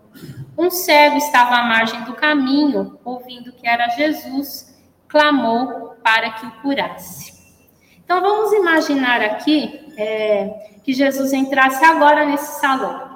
[0.57, 4.75] Um cego estava à margem do caminho, ouvindo que era Jesus,
[5.07, 7.37] clamou para que o curasse.
[8.03, 13.08] Então vamos imaginar aqui é, que Jesus entrasse agora nesse salão.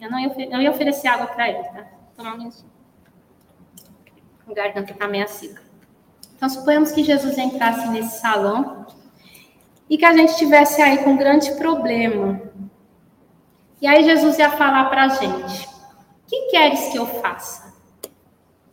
[0.00, 1.86] Eu não ia, eu ia oferecer água para ele, tá?
[2.16, 2.70] Tomar um minutinho
[4.50, 5.62] a garganta está meio seca.
[6.36, 8.86] Então, suponhamos que Jesus entrasse nesse salão
[9.88, 12.40] e que a gente estivesse aí com um grande problema.
[13.80, 17.74] E aí Jesus ia falar para a gente: O que queres que eu faça?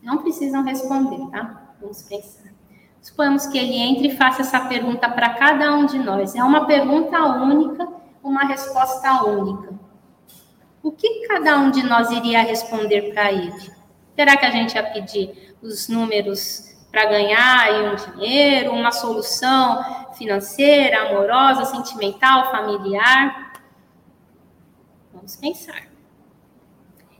[0.01, 1.73] Não precisam responder, tá?
[1.81, 2.47] Vamos pensar.
[3.01, 6.35] Suponhamos que ele entre e faça essa pergunta para cada um de nós.
[6.35, 7.87] É uma pergunta única,
[8.23, 9.76] uma resposta única.
[10.87, 13.73] O que cada um de nós iria responder para ele?
[14.15, 19.83] Será que a gente ia pedir os números para ganhar aí um dinheiro, uma solução
[20.13, 23.51] financeira, amorosa, sentimental, familiar.
[25.11, 25.87] Vamos pensar.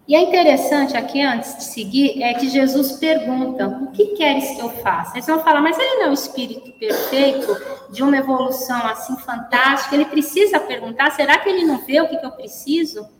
[0.08, 4.62] E é interessante aqui, antes de seguir, é que Jesus pergunta: o que queres que
[4.62, 5.18] eu faça?
[5.18, 7.54] Eles vão falar, mas ele não é o espírito perfeito
[7.92, 9.94] de uma evolução assim fantástica.
[9.94, 13.17] Ele precisa perguntar: será que ele não vê o que, que eu preciso?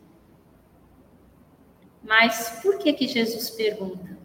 [2.08, 4.16] Mas por que que Jesus pergunta?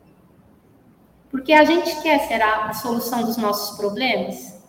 [1.30, 4.64] Porque a gente quer ser a, a solução dos nossos problemas?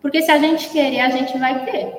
[0.00, 1.92] Porque se a gente querer, a gente vai ter.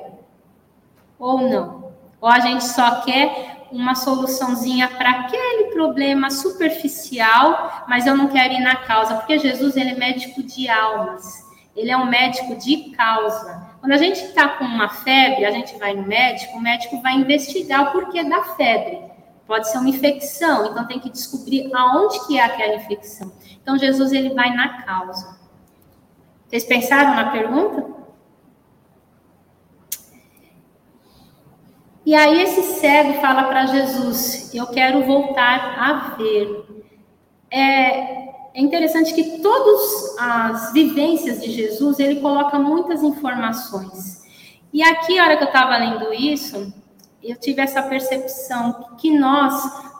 [1.18, 1.92] Ou não?
[2.18, 8.54] Ou a gente só quer uma soluçãozinha para aquele problema superficial, mas eu não quero
[8.54, 11.44] ir na causa, porque Jesus ele é médico de almas.
[11.76, 13.68] Ele é um médico de causa.
[13.80, 17.16] Quando a gente está com uma febre, a gente vai no médico, o médico vai
[17.16, 19.13] investigar o porquê da febre.
[19.46, 23.32] Pode ser uma infecção, então tem que descobrir aonde que é aquela infecção.
[23.62, 25.38] Então Jesus ele vai na causa.
[26.46, 27.92] Vocês pensaram na pergunta?
[32.06, 36.64] E aí esse cego fala para Jesus: "Eu quero voltar a ver".
[37.50, 38.24] É,
[38.54, 44.22] é interessante que todas as vivências de Jesus, ele coloca muitas informações.
[44.72, 46.72] E aqui, a hora que eu estava lendo isso,
[47.24, 49.94] eu tive essa percepção que nós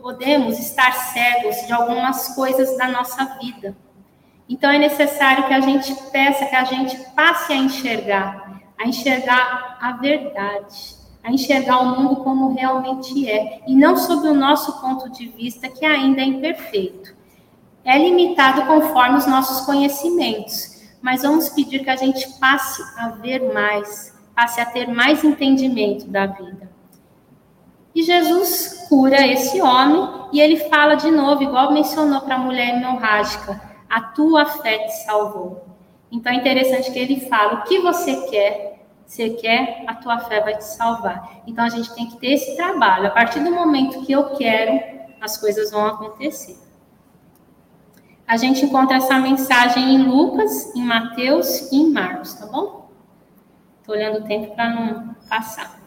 [0.00, 3.76] podemos estar cegos de algumas coisas da nossa vida.
[4.48, 9.78] Então é necessário que a gente peça, que a gente passe a enxergar, a enxergar
[9.80, 15.10] a verdade, a enxergar o mundo como realmente é, e não sob o nosso ponto
[15.10, 17.18] de vista que ainda é imperfeito
[17.88, 23.50] é limitado conforme os nossos conhecimentos, mas vamos pedir que a gente passe a ver
[23.54, 26.70] mais, a ter mais entendimento da vida.
[27.94, 32.76] E Jesus cura esse homem e ele fala de novo, igual mencionou para a mulher
[32.76, 33.60] hemorrágica:
[33.90, 35.64] a tua fé te salvou.
[36.12, 40.40] Então é interessante que ele fala: o que você quer, você quer, a tua fé
[40.40, 41.42] vai te salvar.
[41.44, 43.08] Então a gente tem que ter esse trabalho.
[43.08, 44.80] A partir do momento que eu quero,
[45.20, 46.56] as coisas vão acontecer.
[48.28, 52.87] A gente encontra essa mensagem em Lucas, em Mateus e em Marcos, tá bom?
[53.88, 55.80] Estou olhando o tempo para não passar.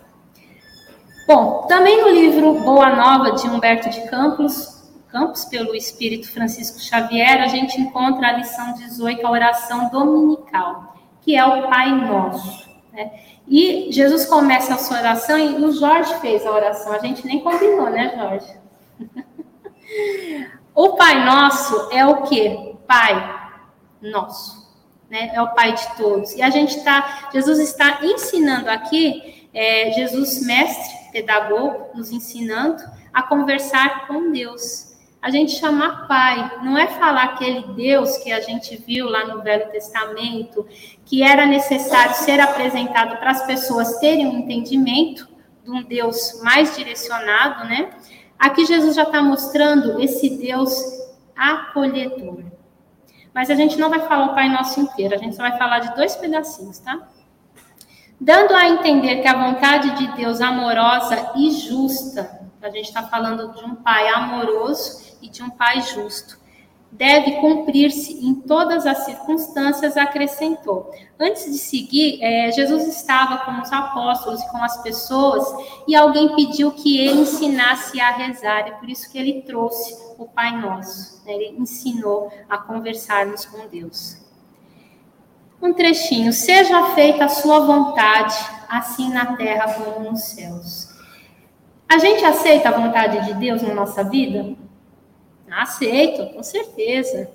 [1.27, 7.43] Bom, também no livro Boa Nova, de Humberto de Campos, Campos, pelo Espírito Francisco Xavier,
[7.43, 12.67] a gente encontra a lição 18, a oração dominical, que é o Pai Nosso.
[12.91, 13.11] Né?
[13.47, 16.93] E Jesus começa a sua oração e o Jorge fez a oração.
[16.93, 18.59] A gente nem combinou, né, Jorge?
[20.73, 22.77] O Pai Nosso é o que?
[22.87, 23.51] Pai
[24.01, 24.60] Nosso.
[25.11, 25.29] Né?
[25.33, 26.33] É o Pai de todos.
[26.35, 32.81] E a gente está, Jesus está ensinando aqui, é, Jesus, mestre, pedagogo, nos ensinando
[33.13, 34.95] a conversar com Deus.
[35.21, 39.41] A gente chama Pai, não é falar aquele Deus que a gente viu lá no
[39.41, 40.65] Velho Testamento,
[41.05, 45.27] que era necessário ser apresentado para as pessoas terem um entendimento
[45.61, 47.89] de um Deus mais direcionado, né?
[48.39, 50.73] Aqui Jesus já está mostrando esse Deus
[51.35, 52.50] acolhedor.
[53.33, 55.79] Mas a gente não vai falar o Pai Nosso inteiro, a gente só vai falar
[55.79, 57.07] de dois pedacinhos, tá?
[58.19, 63.53] Dando a entender que a vontade de Deus amorosa e justa, a gente está falando
[63.53, 66.37] de um Pai amoroso e de um Pai justo,
[66.91, 70.91] deve cumprir-se em todas as circunstâncias, acrescentou.
[71.19, 75.45] Antes de seguir, é, Jesus estava com os apóstolos e com as pessoas
[75.87, 80.25] e alguém pediu que ele ensinasse a rezar, é por isso que ele trouxe o
[80.25, 81.25] Pai Nosso.
[81.25, 81.33] Né?
[81.33, 84.17] Ele ensinou a conversarmos com Deus.
[85.61, 88.35] Um trechinho: Seja feita a sua vontade,
[88.67, 90.89] assim na terra como nos céus.
[91.87, 94.55] A gente aceita a vontade de Deus na nossa vida?
[95.51, 97.29] Aceito, com certeza.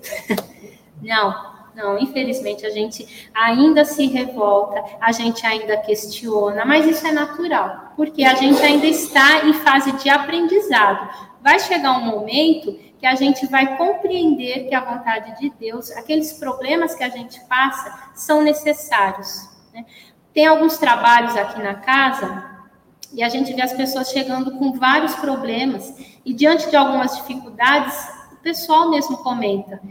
[0.99, 7.11] Não, não, infelizmente a gente ainda se revolta, a gente ainda questiona, mas isso é
[7.11, 11.07] natural, porque a gente ainda está em fase de aprendizado.
[11.39, 16.33] Vai chegar um momento que a gente vai compreender que a vontade de Deus, aqueles
[16.33, 19.47] problemas que a gente passa, são necessários.
[19.71, 19.85] Né?
[20.33, 22.46] Tem alguns trabalhos aqui na casa
[23.17, 25.91] e a gente vê as pessoas chegando com vários problemas
[26.23, 27.97] e diante de algumas dificuldades,
[28.31, 29.81] o pessoal mesmo comenta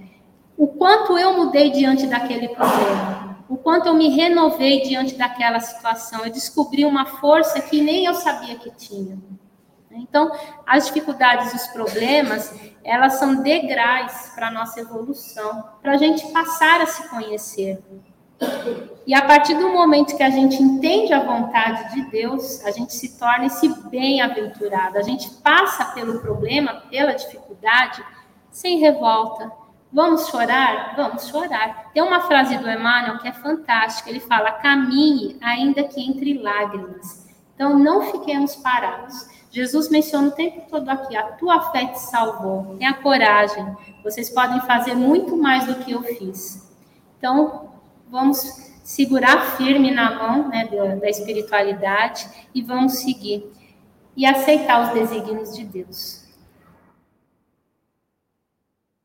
[0.56, 6.24] o quanto eu mudei diante daquele problema, o quanto eu me renovei diante daquela situação,
[6.24, 9.18] eu descobri uma força que nem eu sabia que tinha.
[9.90, 10.30] Então,
[10.66, 12.54] as dificuldades os problemas,
[12.84, 17.82] elas são degraus para a nossa evolução, para a gente passar a se conhecer.
[19.06, 22.92] E a partir do momento que a gente entende a vontade de Deus, a gente
[22.92, 24.98] se torna esse bem-aventurado.
[24.98, 28.04] A gente passa pelo problema, pela dificuldade,
[28.50, 29.52] sem revolta.
[29.92, 30.94] Vamos chorar?
[30.96, 31.92] Vamos chorar.
[31.94, 34.10] Tem uma frase do Emmanuel que é fantástica.
[34.10, 37.26] Ele fala: caminhe, ainda que entre lágrimas.
[37.54, 39.28] Então, não fiquemos parados.
[39.50, 42.76] Jesus menciona o tempo todo aqui: a tua fé te salvou.
[42.76, 43.64] Tenha coragem.
[44.02, 46.68] Vocês podem fazer muito mais do que eu fiz.
[47.16, 47.70] Então,
[48.08, 48.38] vamos
[48.84, 50.68] segurar firme na mão né,
[51.00, 53.50] da espiritualidade e vamos seguir
[54.16, 56.24] e aceitar os desígnios de Deus.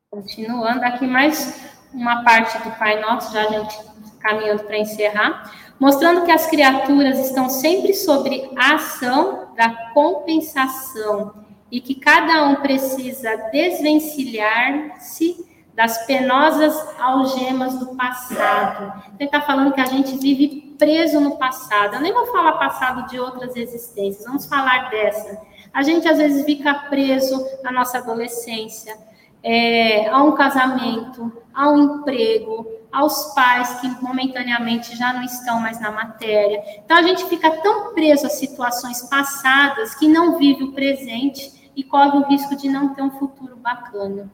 [0.08, 1.60] Continuando, aqui mais
[1.92, 3.76] uma parte do Pai Nosso, já a gente
[4.20, 11.34] caminhando para encerrar, mostrando que as criaturas estão sempre sobre a ação da compensação
[11.70, 19.02] e que cada um precisa desvencilhar-se das penosas algemas do passado.
[19.18, 21.94] Ele está falando que a gente vive preso no passado.
[21.94, 25.40] Eu nem vou falar passado de outras existências, vamos falar dessa.
[25.72, 28.94] A gente às vezes fica preso à nossa adolescência,
[29.42, 35.80] é, a um casamento, a um emprego, aos pais que momentaneamente já não estão mais
[35.80, 36.62] na matéria.
[36.84, 41.82] Então a gente fica tão preso a situações passadas que não vive o presente e
[41.82, 44.30] corre o risco de não ter um futuro bacana.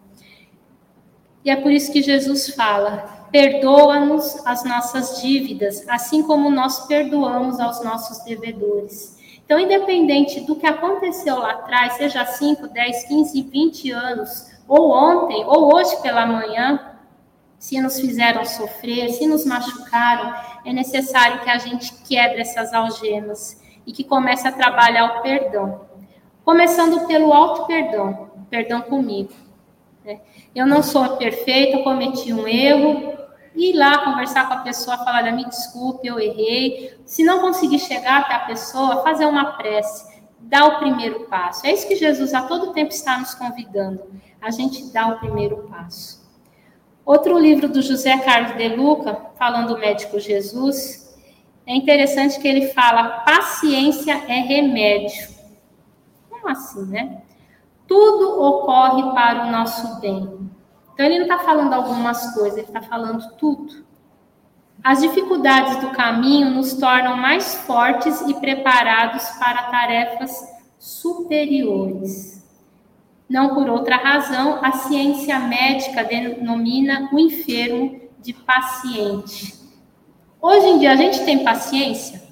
[1.48, 7.58] E é por isso que Jesus fala: perdoa-nos as nossas dívidas, assim como nós perdoamos
[7.58, 9.16] aos nossos devedores.
[9.46, 15.42] Então, independente do que aconteceu lá atrás, seja 5, 10, 15, 20 anos, ou ontem,
[15.46, 16.98] ou hoje pela manhã,
[17.58, 20.34] se nos fizeram sofrer, se nos machucaram,
[20.66, 25.80] é necessário que a gente quebre essas algemas e que comece a trabalhar o perdão.
[26.44, 29.47] Começando pelo auto perdão, perdão comigo.
[30.08, 30.20] Né?
[30.54, 33.16] Eu não sou perfeita, cometi um erro,
[33.54, 36.98] ir lá conversar com a pessoa, falar, me desculpe, eu errei.
[37.04, 41.66] Se não conseguir chegar até a pessoa, fazer uma prece, dar o primeiro passo.
[41.66, 44.02] É isso que Jesus a todo tempo está nos convidando
[44.40, 46.26] a gente dá o primeiro passo.
[47.04, 51.16] Outro livro do José Carlos de Luca, falando do médico Jesus,
[51.66, 55.28] é interessante que ele fala: paciência é remédio.
[56.28, 57.22] Como assim, né?
[57.88, 60.48] Tudo ocorre para o nosso bem.
[60.92, 63.84] Então, ele não está falando algumas coisas, ele está falando tudo.
[64.84, 70.30] As dificuldades do caminho nos tornam mais fortes e preparados para tarefas
[70.78, 72.44] superiores.
[73.28, 79.54] Não por outra razão, a ciência médica denomina o enfermo de paciente.
[80.40, 82.27] Hoje em dia, a gente tem paciência?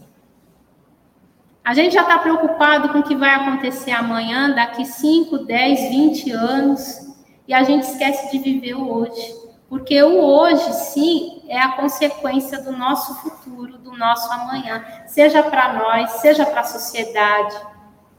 [1.66, 6.30] A gente já está preocupado com o que vai acontecer amanhã, daqui 5, 10, 20
[6.30, 7.12] anos,
[7.48, 9.34] e a gente esquece de viver o hoje.
[9.68, 15.72] Porque o hoje, sim, é a consequência do nosso futuro, do nosso amanhã, seja para
[15.72, 17.56] nós, seja para a sociedade,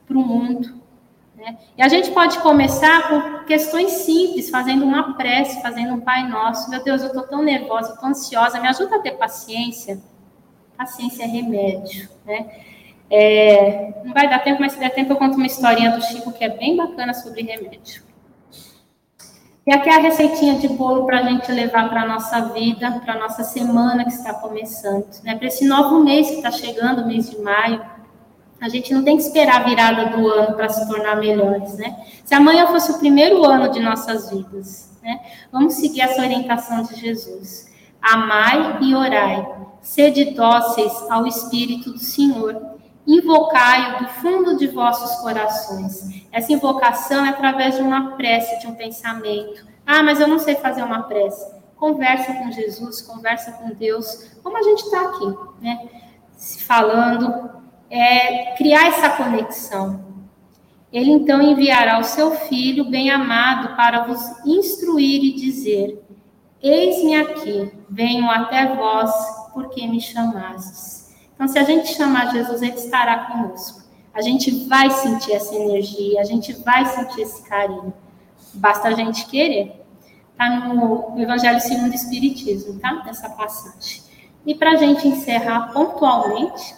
[0.05, 0.81] para o mundo.
[1.33, 1.57] Né?
[1.77, 6.69] E a gente pode começar com questões simples, fazendo uma prece, fazendo um Pai Nosso.
[6.69, 10.01] Meu Deus, eu estou tão nervosa, estou ansiosa, me ajuda a ter paciência.
[10.77, 12.75] Paciência é remédio, né?
[13.09, 16.31] É, não vai dar tempo, mas se der tempo eu conto uma historinha do Chico
[16.31, 18.07] que é bem bacana sobre remédio.
[19.67, 23.01] E aqui é a receitinha de bolo para a gente levar para a nossa vida,
[23.03, 25.35] para a nossa semana que está começando, né?
[25.35, 27.81] Para esse novo mês que está chegando, mês de maio.
[28.61, 31.97] A gente não tem que esperar a virada do ano para se tornar melhores, né?
[32.23, 35.19] Se amanhã fosse o primeiro ano de nossas vidas, né?
[35.51, 37.69] Vamos seguir essa orientação de Jesus.
[38.01, 39.45] Amai e orai.
[39.81, 42.76] Sede dóceis ao Espírito do Senhor.
[43.07, 46.25] Invocai-o do fundo de vossos corações.
[46.29, 49.65] Essa invocação é através de uma prece, de um pensamento.
[49.85, 51.55] Ah, mas eu não sei fazer uma prece.
[51.77, 55.87] Conversa com Jesus, conversa com Deus, como a gente está aqui, né?
[56.35, 57.49] Se falando,
[57.89, 60.05] é, criar essa conexão.
[60.91, 66.03] Ele então enviará o seu filho bem-amado para vos instruir e dizer:
[66.61, 69.11] Eis-me aqui, venho até vós,
[69.53, 70.96] porque me chamastes.
[71.37, 73.83] Então, se a gente chamar Jesus, ele estará conosco.
[74.11, 77.93] A gente vai sentir essa energia, a gente vai sentir esse carinho.
[78.55, 79.85] Basta a gente querer.
[80.31, 83.03] Está no Evangelho segundo o Espiritismo, tá?
[83.05, 84.01] Nessa passagem.
[84.43, 86.73] E para a gente encerrar pontualmente,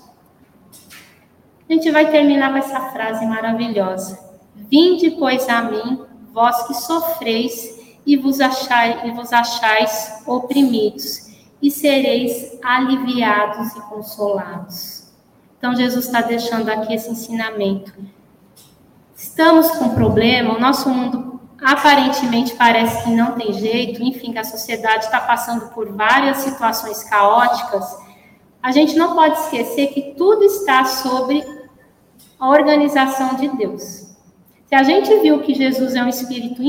[1.70, 4.20] a gente vai terminar com essa frase maravilhosa.
[4.56, 6.04] Vinde, pois, a mim,
[6.34, 11.29] vós que sofreis e vos, achai, e vos achais oprimidos,
[11.62, 15.12] e sereis aliviados e consolados.
[15.58, 17.94] Então, Jesus está deixando aqui esse ensinamento.
[19.16, 24.44] Estamos com problema, o nosso mundo aparentemente parece que não tem jeito, enfim, que a
[24.46, 27.98] sociedade está passando por várias situações caóticas.
[28.64, 31.44] A gente não pode esquecer que tudo está sobre
[32.40, 34.16] a organização de Deus.
[34.66, 36.62] Se a gente viu que Jesus é um espírito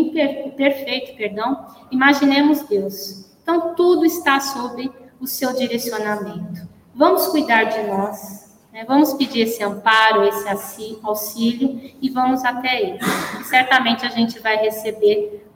[0.57, 3.30] perfeito, perdão, imaginemos Deus.
[3.43, 6.68] Então tudo está sob o seu direcionamento.
[6.95, 8.84] Vamos cuidar de nós, né?
[8.84, 12.99] vamos pedir esse amparo, esse auxílio e vamos até ele.
[13.41, 15.47] E certamente a gente vai receber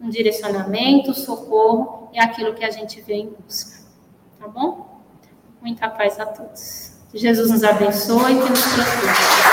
[0.00, 3.80] um direcionamento, socorro e aquilo que a gente veio em busca.
[4.38, 5.00] Tá bom?
[5.60, 6.92] Muita paz a todos.
[7.10, 9.50] Que Jesus nos abençoe e que nos proteja.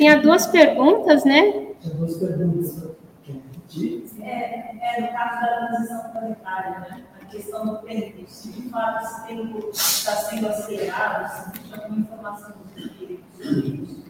[0.00, 1.52] Tinha duas perguntas, né?
[1.78, 2.88] Tinha duas perguntas.
[4.22, 7.02] É, é no caso da transição planetária, né?
[7.20, 8.24] A questão do tempo.
[8.26, 13.20] Se de fato esse tempo está sendo acelerado, se existe alguma informação do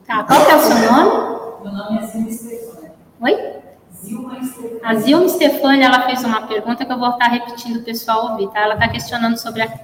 [0.07, 1.65] Tá, qual que é o seu nome?
[1.65, 2.91] Meu nome é Zilma Stefani.
[3.23, 3.55] Oi?
[3.93, 4.81] Zilma Stefani.
[4.85, 8.49] A Zilma Stefani, ela fez uma pergunta que eu vou estar repetindo o pessoal ouvir,
[8.51, 8.61] tá?
[8.61, 9.81] Ela está questionando sobre a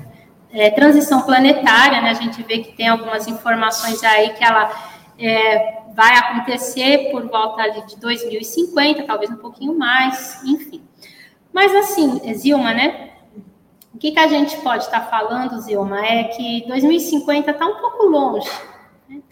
[0.52, 2.10] é, transição planetária, né?
[2.10, 4.70] A gente vê que tem algumas informações aí que ela
[5.18, 10.82] é, vai acontecer por volta de 2050, talvez um pouquinho mais, enfim.
[11.52, 13.10] Mas assim, Zilma, né?
[13.94, 18.04] O que, que a gente pode estar falando, Zilma, é que 2050 está um pouco
[18.04, 18.50] longe.
[19.08, 19.22] Né?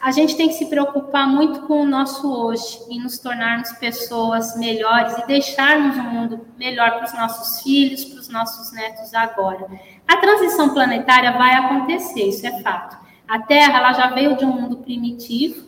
[0.00, 4.56] A gente tem que se preocupar muito com o nosso hoje e nos tornarmos pessoas
[4.56, 9.68] melhores e deixarmos um mundo melhor para os nossos filhos, para os nossos netos agora.
[10.08, 13.09] A transição planetária vai acontecer, isso é fato.
[13.30, 15.64] A Terra ela já veio de um mundo primitivo,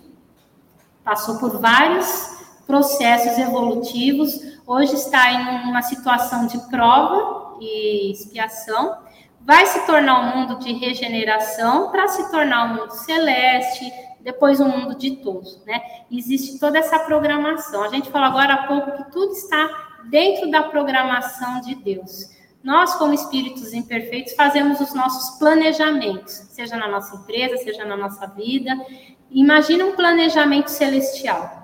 [1.04, 8.98] passou por vários processos evolutivos, hoje está em uma situação de prova e expiação,
[9.40, 14.66] vai se tornar um mundo de regeneração para se tornar um mundo celeste, depois um
[14.66, 15.80] mundo ditoso, né?
[16.10, 17.84] Existe toda essa programação.
[17.84, 22.28] A gente falou agora há pouco que tudo está dentro da programação de Deus.
[22.62, 28.26] Nós, como espíritos imperfeitos, fazemos os nossos planejamentos, seja na nossa empresa, seja na nossa
[28.28, 28.70] vida.
[29.30, 31.62] Imagina um planejamento celestial.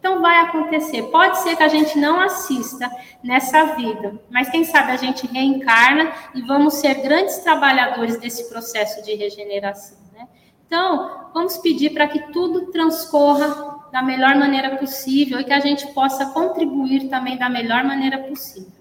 [0.00, 1.02] Então vai acontecer.
[1.04, 2.90] Pode ser que a gente não assista
[3.22, 9.04] nessa vida, mas quem sabe a gente reencarna e vamos ser grandes trabalhadores desse processo
[9.04, 9.98] de regeneração.
[10.14, 10.26] Né?
[10.66, 15.86] Então, vamos pedir para que tudo transcorra da melhor maneira possível e que a gente
[15.88, 18.79] possa contribuir também da melhor maneira possível.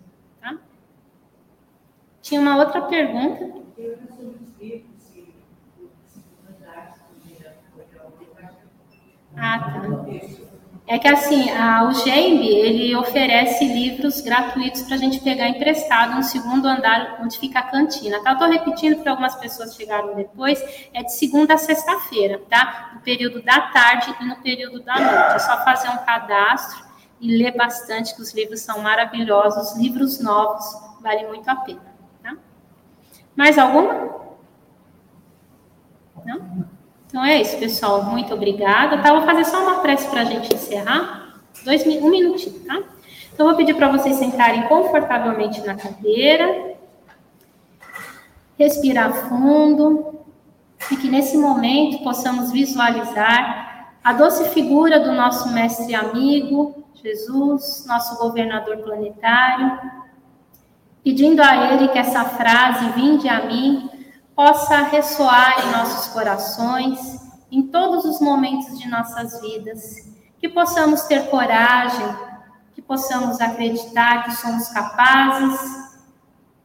[2.22, 3.59] Tinha uma outra pergunta.
[9.36, 10.49] Ah, tá.
[10.91, 16.15] É que assim, a, o GEMB, ele oferece livros gratuitos para a gente pegar emprestado
[16.15, 18.32] no segundo andar, onde fica a cantina, tá?
[18.32, 20.59] Eu estou repetindo porque algumas pessoas chegaram depois,
[20.91, 22.93] é de segunda a sexta-feira, tá?
[22.95, 25.36] No período da tarde e no período da noite.
[25.36, 26.84] É só fazer um cadastro
[27.22, 30.65] e ler bastante, que os livros são maravilhosos, livros novos,
[31.01, 31.88] vale muito a pena.
[33.36, 34.09] Mais alguma?
[36.25, 36.65] Não?
[37.07, 38.03] Então é isso, pessoal.
[38.03, 39.01] Muito obrigada.
[39.01, 39.13] Tá?
[39.13, 41.41] Vou fazer só uma prece para a gente encerrar.
[41.63, 42.82] Dois, um minutinho, tá?
[43.34, 46.75] Então, vou pedir para vocês sentarem confortavelmente na cadeira.
[48.57, 50.19] Respirar fundo.
[50.91, 58.17] E que nesse momento possamos visualizar a doce figura do nosso mestre amigo, Jesus, nosso
[58.17, 59.80] governador planetário,
[61.04, 63.89] pedindo a Ele que essa frase, vinde a mim,
[64.36, 67.20] possa ressoar em nossos corações,
[67.52, 72.08] em todos os momentos de nossas vidas, que possamos ter coragem,
[72.74, 75.60] que possamos acreditar que somos capazes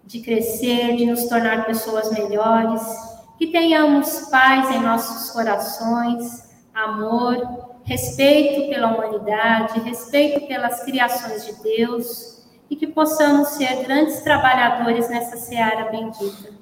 [0.05, 2.83] de crescer, de nos tornar pessoas melhores,
[3.39, 12.35] que tenhamos paz em nossos corações, amor, respeito pela humanidade, respeito pelas criações de Deus
[12.71, 16.53] e que possamos ser grandes trabalhadores nessa seara bendita.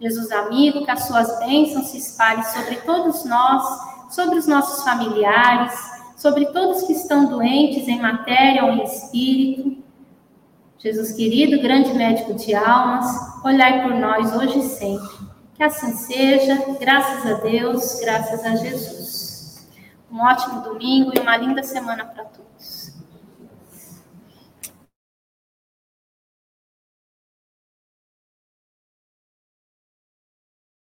[0.00, 3.62] Jesus amigo, que as suas bênçãos se espalhem sobre todos nós,
[4.10, 5.74] sobre os nossos familiares,
[6.16, 9.78] sobre todos que estão doentes em matéria ou em espírito.
[10.78, 13.06] Jesus querido, grande médico de almas,
[13.44, 15.30] olhai por nós hoje e sempre.
[15.54, 19.68] Que assim seja, graças a Deus, graças a Jesus.
[20.10, 22.39] Um ótimo domingo e uma linda semana para todos.